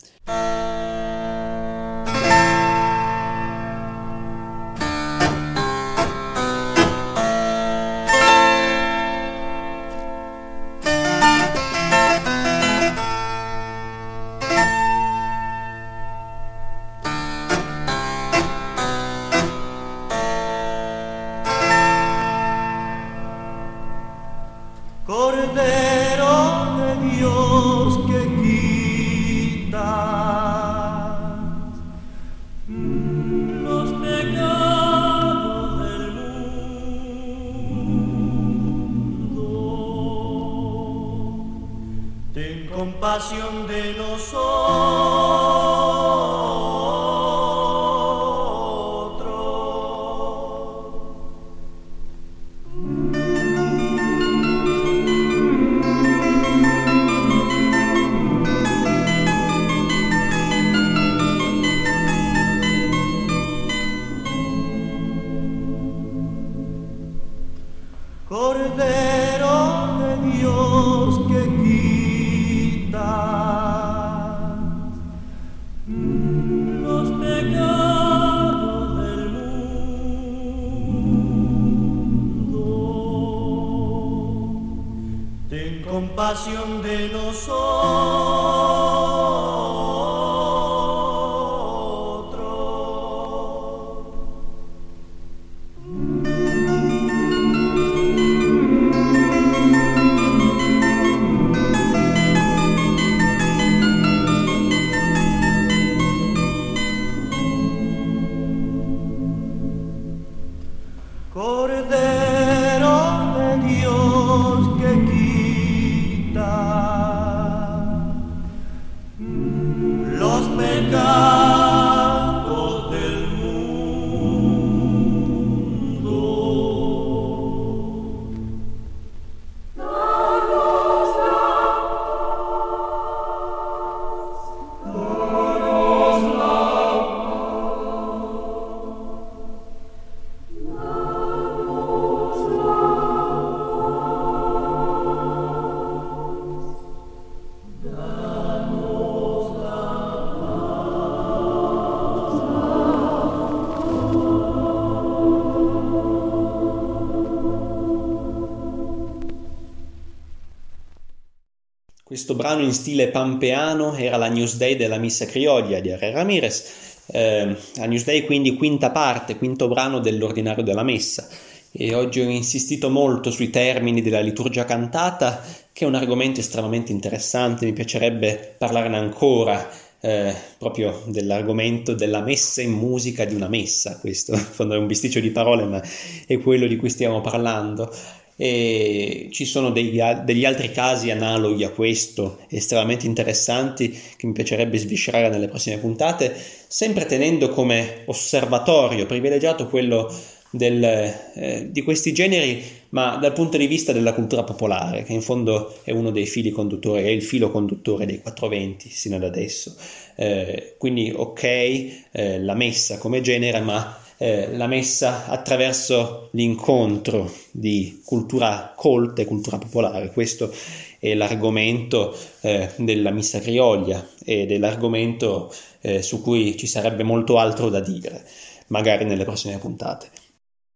[162.44, 167.86] Brano in stile pampeano era la Newsday della Missa Criolla di Herrera Ramirez, eh, la
[167.86, 171.26] Newsday quindi quinta parte, quinto brano dell'ordinario della Messa.
[171.72, 175.42] E oggi ho insistito molto sui termini della liturgia cantata
[175.72, 179.66] che è un argomento estremamente interessante, mi piacerebbe parlarne ancora,
[180.00, 184.86] eh, proprio dell'argomento della messa in musica di una messa, questo in fondo è un
[184.86, 185.82] bisticcio di parole, ma
[186.26, 187.90] è quello di cui stiamo parlando.
[188.36, 194.78] E ci sono degli, degli, altri casi analoghi a questo, estremamente interessanti, che mi piacerebbe
[194.78, 196.34] sviscerare nelle prossime puntate,
[196.66, 200.12] sempre tenendo come osservatorio privilegiato quello
[200.54, 205.20] del, eh, di questi generi, ma dal punto di vista della cultura popolare, che in
[205.20, 209.74] fondo è uno dei fili conduttori, è il filo conduttore dei 420 sino ad adesso.
[210.14, 218.00] Eh, quindi ok, eh, la messa come genere, ma eh, la messa attraverso l'incontro di
[218.04, 220.10] cultura colta e cultura popolare.
[220.12, 220.52] Questo
[220.98, 227.38] è l'argomento eh, della missa crioglia ed è l'argomento eh, su cui ci sarebbe molto
[227.38, 228.24] altro da dire,
[228.68, 230.10] magari nelle prossime puntate.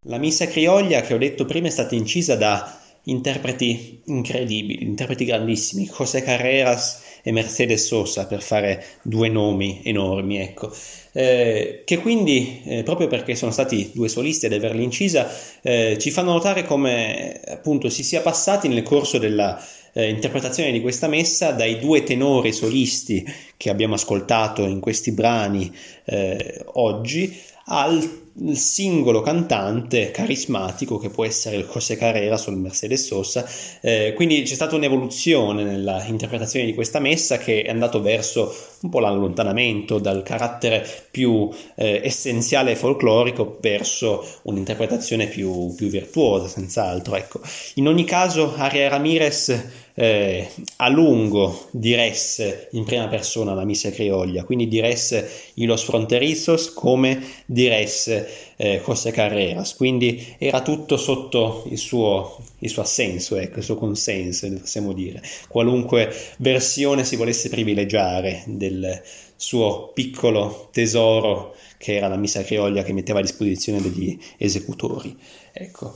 [0.03, 5.91] La missa crioglia che ho detto prima è stata incisa da interpreti incredibili, interpreti grandissimi,
[5.91, 10.73] José Carreras e Mercedes Sosa per fare due nomi enormi, ecco.
[11.19, 15.29] Eh, che quindi, eh, proprio perché sono stati due solisti ad averli incisa,
[15.63, 19.61] eh, ci fanno notare come appunto si sia passati nel corso della
[19.95, 25.69] eh, interpretazione di questa messa dai due tenori solisti che abbiamo ascoltato in questi brani
[26.05, 33.07] eh, oggi al singolo cantante carismatico che può essere il José Carreras o il Mercedes
[33.07, 33.47] Sosa.
[33.81, 38.91] Eh, quindi c'è stata un'evoluzione nella interpretazione di questa messa che è andato verso un
[38.91, 47.17] po' l'allontanamento dal carattere più eh, essenziale e folclorico verso un'interpretazione più, più virtuosa, senz'altro.
[47.17, 47.41] Ecco.
[47.75, 54.45] In ogni caso, Aria Ramirez eh, a lungo diresse in prima persona la missa crioglia,
[54.45, 61.79] quindi diresse i Los Fronterizos come diresse eh, José Carreras, quindi era tutto sotto il
[61.79, 68.45] suo, il suo assenso, ecco, il suo consenso, possiamo dire, qualunque versione si volesse privilegiare
[68.47, 69.03] del
[69.35, 75.17] suo piccolo tesoro che era la missa crioglia che metteva a disposizione degli esecutori.
[75.53, 75.93] Ecco.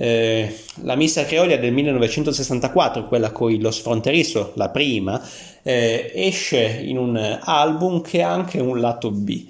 [0.00, 5.20] Eh, la Missa Creolia del 1964, quella con i Los Fronterizo, la prima,
[5.64, 9.44] eh, esce in un album che ha anche un lato B.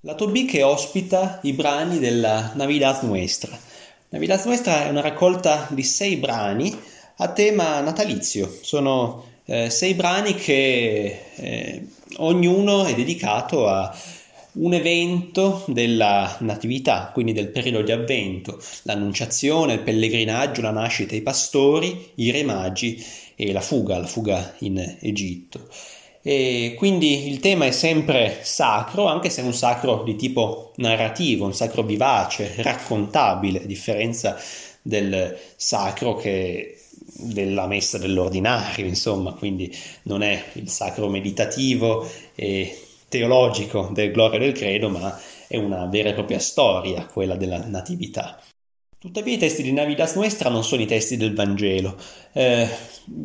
[0.00, 3.50] Lato B che ospita i brani della Navidad Nuestra.
[4.08, 6.74] Navidad Nuestra è una raccolta di sei brani
[7.16, 8.50] a tema natalizio.
[8.62, 13.94] Sono eh, sei brani che eh, ognuno è dedicato a
[14.58, 21.22] un evento della natività, quindi del periodo di avvento, l'annunciazione, il pellegrinaggio, la nascita dei
[21.22, 23.02] pastori, i re magi
[23.36, 25.68] e la fuga, la fuga in Egitto.
[26.22, 31.46] E quindi il tema è sempre sacro, anche se è un sacro di tipo narrativo,
[31.46, 34.36] un sacro vivace, raccontabile, a differenza
[34.82, 36.74] del sacro che
[37.20, 44.52] della messa dell'ordinario, insomma, quindi non è il sacro meditativo e teologico del Gloria del
[44.52, 48.40] Credo, ma è una vera e propria storia, quella della Natività.
[48.98, 51.96] Tuttavia i testi di Navidas Nuestra non sono i testi del Vangelo.
[52.32, 52.68] Eh,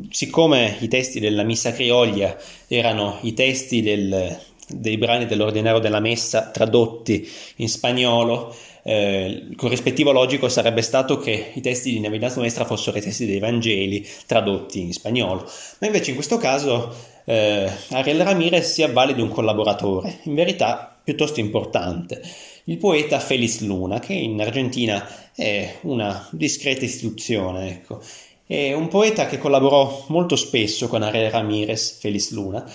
[0.10, 6.52] siccome i testi della Missa Crioglia erano i testi del, dei brani dell'ordinario della Messa
[6.52, 7.28] tradotti
[7.58, 12.98] in spagnolo, eh, il corrispettivo logico sarebbe stato che i testi di Navidas Nuestra fossero
[12.98, 15.50] i testi dei Vangeli tradotti in spagnolo.
[15.80, 16.94] Ma invece in questo caso
[17.26, 22.22] eh, Ariel Ramirez si avvale di un collaboratore, in verità piuttosto importante,
[22.66, 25.06] il poeta Félix Luna, che in Argentina
[25.36, 27.70] è una discreta istituzione.
[27.70, 28.02] Ecco.
[28.46, 32.70] È un poeta che collaborò molto spesso con Ariel Ramirez, Félix Luna,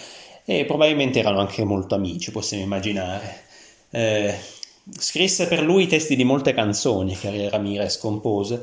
[0.44, 3.42] e probabilmente erano anche molto amici, possiamo immaginare.
[3.90, 4.34] Eh,
[4.98, 8.60] scrisse per lui i testi di molte canzoni che Ariel Ramirez compose,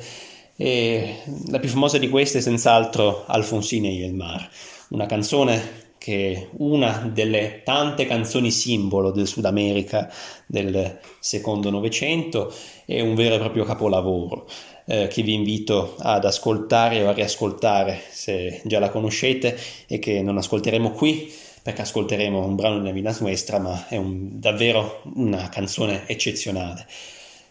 [0.58, 1.18] e
[1.48, 4.50] la più famosa di queste è senz'altro Alfonsine y el mar
[4.90, 10.12] una canzone che è una delle tante canzoni simbolo del Sud America
[10.46, 12.54] del secondo Novecento,
[12.86, 14.48] è un vero e proprio capolavoro
[14.86, 19.58] eh, che vi invito ad ascoltare o a riascoltare se già la conoscete
[19.88, 21.34] e che non ascolteremo qui
[21.64, 26.86] perché ascolteremo un brano della Vina Nuestra, ma è un, davvero una canzone eccezionale.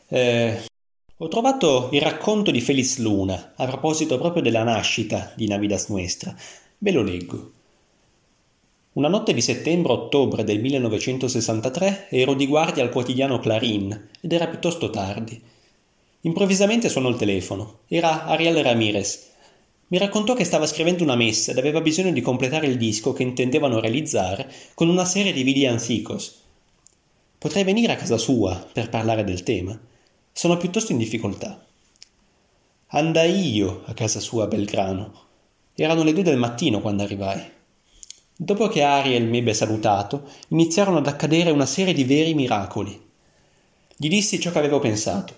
[0.07, 0.63] Eh,
[1.17, 6.33] ho trovato il racconto di Feliz Luna a proposito proprio della nascita di Navidas Nuestra
[6.85, 7.53] Ve lo leggo.
[8.93, 14.91] Una notte di settembre-ottobre del 1963 ero di guardia al quotidiano Clarín ed era piuttosto
[14.91, 15.41] tardi.
[16.21, 17.79] Improvvisamente suonò il telefono.
[17.89, 19.31] Era Ariel Ramirez.
[19.87, 23.23] Mi raccontò che stava scrivendo una messa ed aveva bisogno di completare il disco che
[23.23, 26.43] intendevano realizzare con una serie di villancicos.
[27.39, 29.75] Potrei venire a casa sua per parlare del tema.
[30.31, 31.65] Sono piuttosto in difficoltà.
[32.89, 35.24] Andai io a casa sua a Belgrano
[35.77, 37.43] Erano le due del mattino quando arrivai.
[38.37, 43.01] Dopo che Ariel mi ebbe salutato, iniziarono ad accadere una serie di veri miracoli.
[43.97, 45.35] Gli dissi ciò che avevo pensato.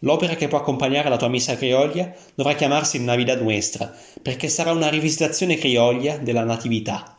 [0.00, 4.88] L'opera che può accompagnare la tua missa crioglia dovrà chiamarsi Navidad Nuestra, perché sarà una
[4.88, 7.18] rivisitazione crioglia della Natività.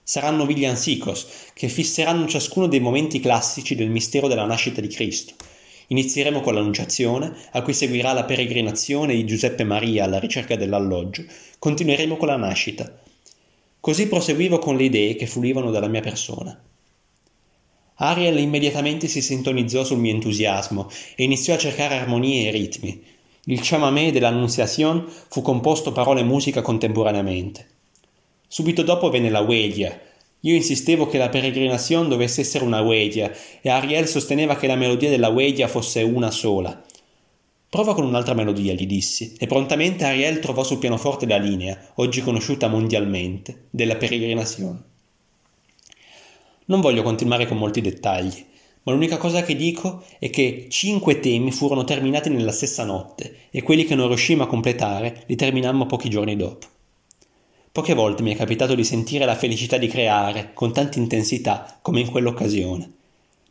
[0.00, 5.34] Saranno villancicos che fisseranno ciascuno dei momenti classici del mistero della nascita di Cristo.
[5.88, 11.24] Inizieremo con l'Annunciazione, a cui seguirà la peregrinazione di Giuseppe Maria alla ricerca dell'alloggio,
[11.58, 12.92] continueremo con la nascita.
[13.78, 16.60] Così proseguivo con le idee che fluivano dalla mia persona.
[17.98, 23.02] Ariel immediatamente si sintonizzò sul mio entusiasmo e iniziò a cercare armonie e ritmi.
[23.44, 27.66] Il chamamé dell'Annunciazione fu composto parole e musica contemporaneamente.
[28.48, 29.98] Subito dopo venne la Wedia.
[30.46, 35.10] Io insistevo che la peregrinazione dovesse essere una Wedia e Ariel sosteneva che la melodia
[35.10, 36.84] della Wedia fosse una sola.
[37.68, 42.20] Prova con un'altra melodia, gli dissi, e prontamente Ariel trovò sul pianoforte la linea, oggi
[42.20, 44.82] conosciuta mondialmente, della peregrinazione.
[46.66, 48.44] Non voglio continuare con molti dettagli,
[48.84, 53.62] ma l'unica cosa che dico è che cinque temi furono terminati nella stessa notte e
[53.64, 56.74] quelli che non riuscimmo a completare li terminammo pochi giorni dopo.
[57.76, 62.00] Poche volte mi è capitato di sentire la felicità di creare con tanta intensità come
[62.00, 62.90] in quell'occasione.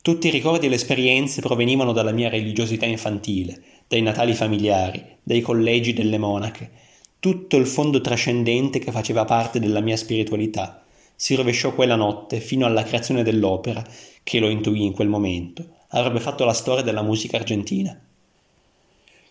[0.02, 5.42] Tutti i ricordi e le esperienze provenivano dalla mia religiosità infantile, dai natali familiari, dai
[5.42, 6.72] collegi delle monache,
[7.20, 10.84] tutto il fondo trascendente che faceva parte della mia spiritualità
[11.16, 13.86] si rovesciò quella notte fino alla creazione dell'opera,
[14.24, 17.96] che lo intuì in quel momento, avrebbe fatto la storia della musica argentina.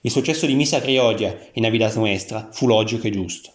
[0.02, 3.53] Il successo di Missa Criolla in Navidad Nuestra fu logico e giusto,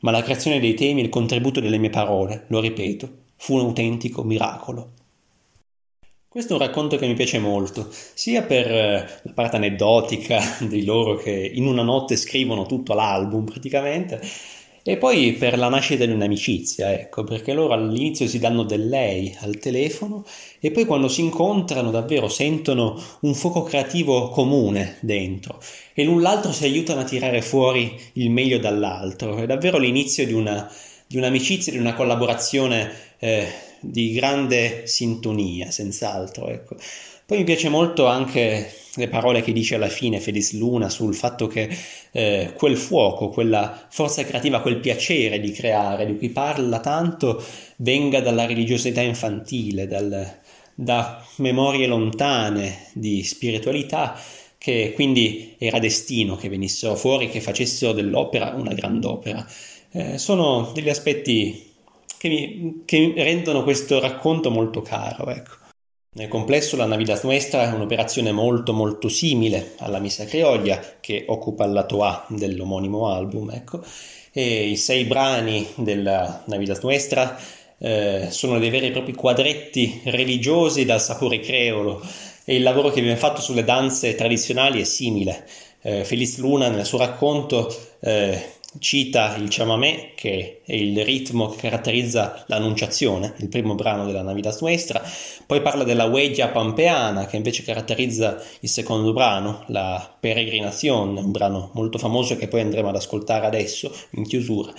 [0.00, 3.60] ma la creazione dei temi e il contributo delle mie parole, lo ripeto, fu un
[3.60, 4.92] autentico miracolo.
[6.28, 10.84] Questo è un racconto che mi piace molto, sia per eh, la parte aneddotica di
[10.84, 14.20] loro che in una notte scrivono tutto l'album praticamente,
[14.88, 19.36] e poi per la nascita di un'amicizia, ecco, perché loro all'inizio si danno del lei
[19.40, 20.24] al telefono
[20.60, 25.60] e poi quando si incontrano davvero sentono un fuoco creativo comune dentro
[25.98, 29.36] e l'un l'altro si aiutano a tirare fuori il meglio dall'altro.
[29.36, 30.70] È davvero l'inizio di, una,
[31.08, 32.88] di un'amicizia, di una collaborazione
[33.18, 33.48] eh,
[33.80, 36.50] di grande sintonia, senz'altro.
[36.50, 36.76] Ecco.
[37.26, 41.48] Poi mi piace molto anche le parole che dice alla fine Feliz Luna sul fatto
[41.48, 41.68] che
[42.12, 47.42] eh, quel fuoco, quella forza creativa, quel piacere di creare, di cui parla tanto,
[47.78, 50.32] venga dalla religiosità infantile, dal,
[50.76, 54.16] da memorie lontane di spiritualità,
[54.58, 59.46] che quindi era destino che venissero fuori, che facessero dell'opera una grand'opera.
[59.92, 61.72] Eh, sono degli aspetti
[62.18, 65.56] che mi, che rendono questo racconto molto caro, ecco.
[66.10, 71.64] Nel complesso la Navidad Nuestra è un'operazione molto molto simile alla Missa Criolla che occupa
[71.64, 73.80] il lato A dell'omonimo album, ecco,
[74.32, 77.38] e i sei brani della Navidad Nuestra
[77.78, 82.02] eh, sono dei veri e propri quadretti religiosi dal sapore creolo
[82.48, 85.46] e il lavoro che viene fatto sulle danze tradizionali è simile.
[85.82, 87.68] Eh, Feliz Luna nel suo racconto
[88.00, 88.42] eh,
[88.78, 94.56] cita il chamamé, che è il ritmo che caratterizza l'annunciazione, il primo brano della Navidad
[94.62, 95.02] Nuestra,
[95.44, 101.70] poi parla della huella pampeana, che invece caratterizza il secondo brano, la peregrinazione, un brano
[101.74, 104.72] molto famoso che poi andremo ad ascoltare adesso in chiusura.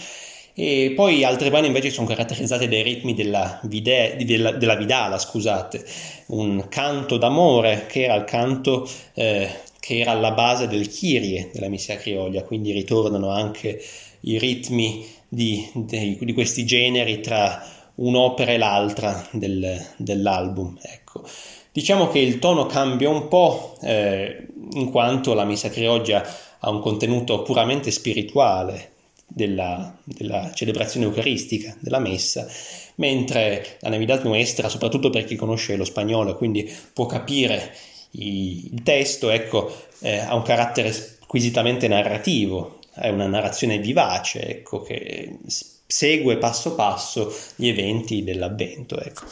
[0.61, 5.85] E poi altri brani invece sono caratterizzati dai ritmi della, vide, della, della Vidala, scusate,
[6.27, 9.47] un canto d'amore che era il canto eh,
[9.79, 13.81] che era alla base del Kyrie della Missa Criolla, quindi ritornano anche
[14.19, 20.77] i ritmi di, di, di questi generi tra un'opera e l'altra del, dell'album.
[20.81, 21.23] Ecco.
[21.71, 26.21] Diciamo che il tono cambia un po' eh, in quanto la Missa Criolla
[26.59, 28.97] ha un contenuto puramente spirituale
[29.29, 32.47] della, della, celebrazione eucaristica, della messa,
[32.95, 37.73] mentre la Navidad Nuestra, soprattutto per chi conosce lo spagnolo, quindi può capire
[38.11, 45.37] il testo ecco, eh, ha un carattere squisitamente narrativo, è una narrazione vivace ecco, che
[45.85, 48.99] segue passo passo gli eventi dell'avvento.
[48.99, 49.25] Ecco.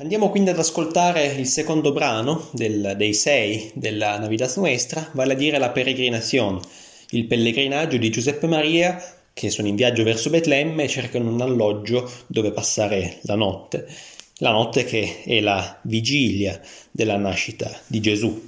[0.00, 5.36] Andiamo quindi ad ascoltare il secondo brano del, dei sei della Navidad Nuestra, vale a
[5.36, 6.60] dire la Peregrinazione,
[7.10, 9.02] il pellegrinaggio di Giuseppe Maria
[9.32, 13.86] che sono in viaggio verso Betlemme e cercano un alloggio dove passare la notte
[14.40, 18.46] la notte che è la vigilia della nascita di Gesù.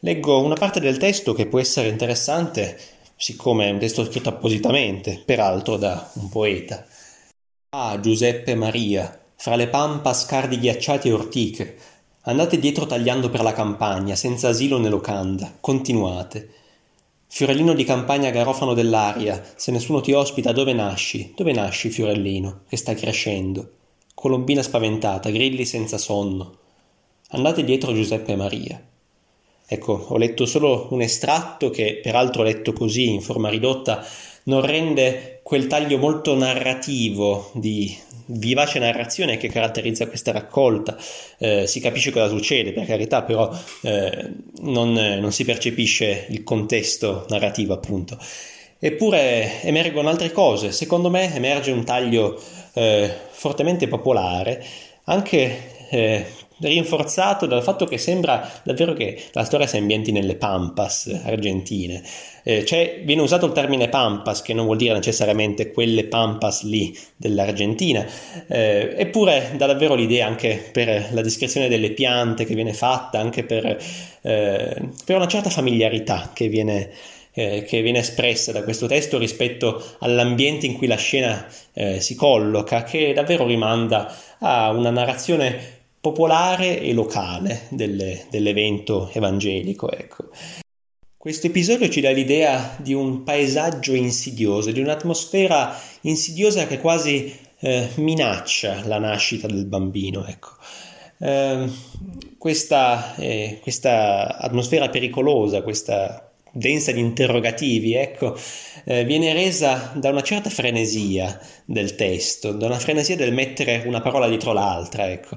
[0.00, 2.78] Leggo una parte del testo che può essere interessante,
[3.16, 6.86] siccome è un testo scritto appositamente, peraltro da un poeta.
[7.70, 11.76] Ah, Giuseppe Maria, fra le pampa scardi ghiacciati e ortiche,
[12.22, 16.54] andate dietro tagliando per la campagna, senza asilo né locanda, continuate.
[17.30, 21.34] Fiorellino di campagna garofano dell'aria, se nessuno ti ospita, dove nasci?
[21.36, 23.70] Dove nasci, fiorellino, che stai crescendo?
[24.14, 26.56] Colombina spaventata, grilli senza sonno.
[27.28, 28.82] Andate dietro Giuseppe e Maria.
[29.66, 34.02] Ecco, ho letto solo un estratto che, peraltro letto così, in forma ridotta,
[34.44, 37.96] non rende quel taglio molto narrativo di
[38.26, 40.94] vivace narrazione che caratterizza questa raccolta.
[41.38, 44.30] Eh, si capisce cosa succede, per carità, però eh,
[44.60, 48.18] non, non, si percepisce il contesto narrativo, appunto.
[48.78, 50.70] Eppure emergono altre cose.
[50.70, 52.38] Secondo me emerge un taglio
[52.74, 54.62] eh, fortemente popolare,
[55.04, 56.26] anche eh,
[56.60, 62.02] rinforzato dal fatto che sembra davvero che la storia si ambienti nelle pampas argentine.
[62.42, 66.96] Eh, cioè, viene usato il termine pampas, che non vuol dire necessariamente quelle pampas lì
[67.16, 68.06] dell'Argentina,
[68.46, 73.44] eh, eppure dà davvero l'idea anche per la descrizione delle piante che viene fatta, anche
[73.44, 76.90] per, eh, per una certa familiarità che viene
[77.38, 82.16] eh, che viene espressa da questo testo rispetto all'ambiente in cui la scena eh, si
[82.16, 89.90] colloca, che davvero rimanda a una narrazione popolare e locale delle, dell'evento evangelico.
[89.90, 90.30] Ecco.
[91.16, 97.88] Questo episodio ci dà l'idea di un paesaggio insidioso, di un'atmosfera insidiosa che quasi eh,
[97.96, 100.24] minaccia la nascita del bambino.
[100.26, 100.50] Ecco.
[101.18, 101.68] Eh,
[102.38, 108.38] questa, eh, questa atmosfera pericolosa, questa densa di interrogativi, ecco,
[108.90, 114.00] eh, viene resa da una certa frenesia del testo, da una frenesia del mettere una
[114.00, 115.36] parola dietro l'altra, ecco.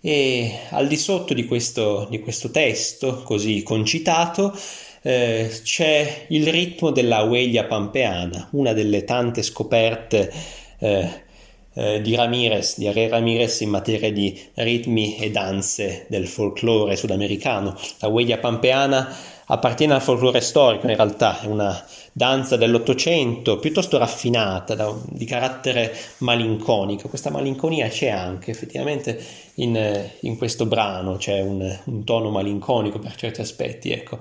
[0.00, 4.58] E al di sotto di questo, di questo testo, così concitato,
[5.02, 10.32] eh, c'è il ritmo della huella pampeana, una delle tante scoperte
[10.78, 11.26] eh,
[11.74, 17.78] eh, di Ramirez, di Are Ramirez in materia di ritmi e danze del folklore sudamericano.
[17.98, 19.14] La huella pampeana
[19.44, 21.86] appartiene al folklore storico in realtà, è una
[22.18, 27.08] danza dell'Ottocento piuttosto raffinata, da, di carattere malinconico.
[27.08, 33.14] Questa malinconia c'è anche effettivamente in, in questo brano, c'è un, un, tono malinconico per
[33.14, 33.92] certi aspetti.
[33.92, 34.18] Ecco.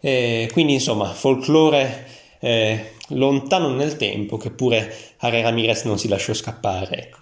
[0.00, 2.06] E quindi insomma, folklore
[2.40, 7.04] eh, lontano nel tempo che pure Are Ramirez non si lasciò scappare.
[7.04, 7.18] Ecco.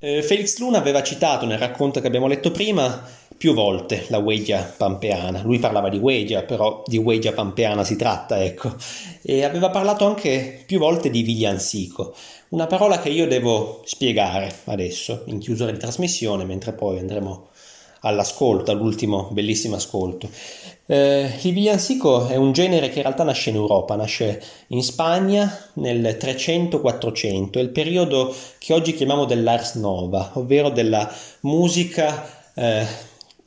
[0.00, 3.02] Eh, Felix Luna aveva citato nel racconto che abbiamo letto prima
[3.36, 5.42] più volte la huella pampeana.
[5.42, 8.74] Lui parlava di huella, però di huella pampeana si tratta, ecco.
[9.22, 12.14] E aveva parlato anche più volte di vigliansico,
[12.50, 17.48] una parola che io devo spiegare adesso, in chiusura di trasmissione, mentre poi andremo
[18.04, 20.28] all'ascolto, all'ultimo bellissimo ascolto.
[20.86, 25.70] Eh, il vigliansico è un genere che in realtà nasce in Europa, nasce in Spagna
[25.74, 31.10] nel 300-400, è il periodo che oggi chiamiamo dell'Ars Nova, ovvero della
[31.40, 32.86] musica eh,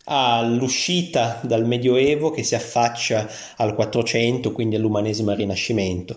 [0.10, 6.16] all'uscita dal Medioevo che si affaccia al 400, quindi all'umanesimo al Rinascimento.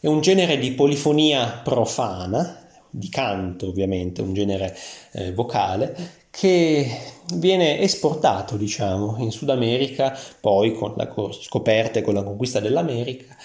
[0.00, 4.76] È un genere di polifonia profana, di canto ovviamente, un genere
[5.12, 5.94] eh, vocale,
[6.30, 6.88] che
[7.34, 11.08] viene esportato, diciamo, in Sud America, poi con la
[11.40, 13.36] scoperta e con la conquista dell'America,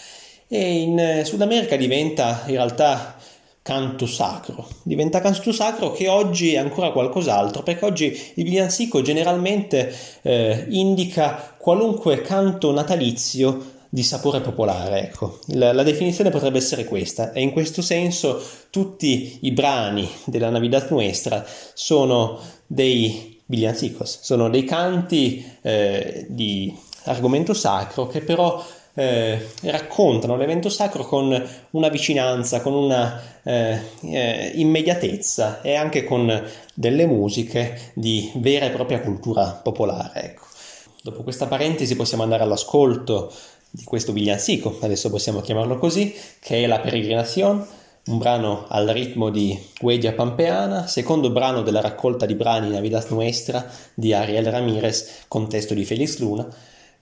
[0.48, 3.16] e in eh, Sud America diventa in realtà
[3.64, 4.68] canto sacro.
[4.84, 8.06] Diventa canto sacro che oggi è ancora qualcos'altro, perché oggi
[8.36, 9.92] il vigliansico generalmente
[10.22, 15.04] eh, indica qualunque canto natalizio di sapore popolare.
[15.04, 15.40] Ecco.
[15.48, 20.88] La, la, definizione potrebbe essere questa, e in questo senso tutti i brani della Navidad
[20.90, 28.64] Nuestra sono dei villancicos, sono dei canti eh, di argomento sacro che però
[28.94, 36.44] eh, raccontano l'evento sacro con una vicinanza, con una eh, eh, immediatezza e anche con
[36.74, 40.22] delle musiche di vera e propria cultura popolare.
[40.22, 40.46] Ecco.
[41.02, 43.32] Dopo questa parentesi possiamo andare all'ascolto
[43.70, 47.66] di questo villancico, adesso possiamo chiamarlo così, che è La Peregrinación
[48.06, 53.66] un brano al ritmo di Huella Pampeana, secondo brano della raccolta di brani Navidad Nuestra
[53.94, 56.46] di Ariel Ramirez con testo di Felix Luna.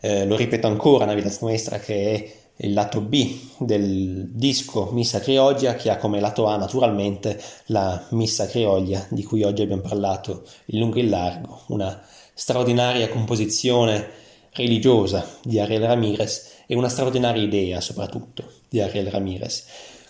[0.04, 5.76] Eh, lo ripeto ancora, Navidad Nuestra che è il lato B del disco Missa Crioglia
[5.76, 10.80] che ha come lato A naturalmente la Missa Crioglia di cui oggi abbiamo parlato in
[10.80, 12.02] lungo e in largo, una
[12.34, 14.10] straordinaria composizione
[14.54, 19.66] religiosa di Ariel Ramirez e una straordinaria idea soprattutto di Ariel Ramirez.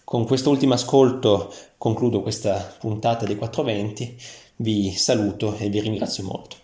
[0.06, 4.18] Con quest'ultimo ascolto concludo questa puntata dei 420,
[4.58, 6.61] vi saluto e vi ringrazio molto.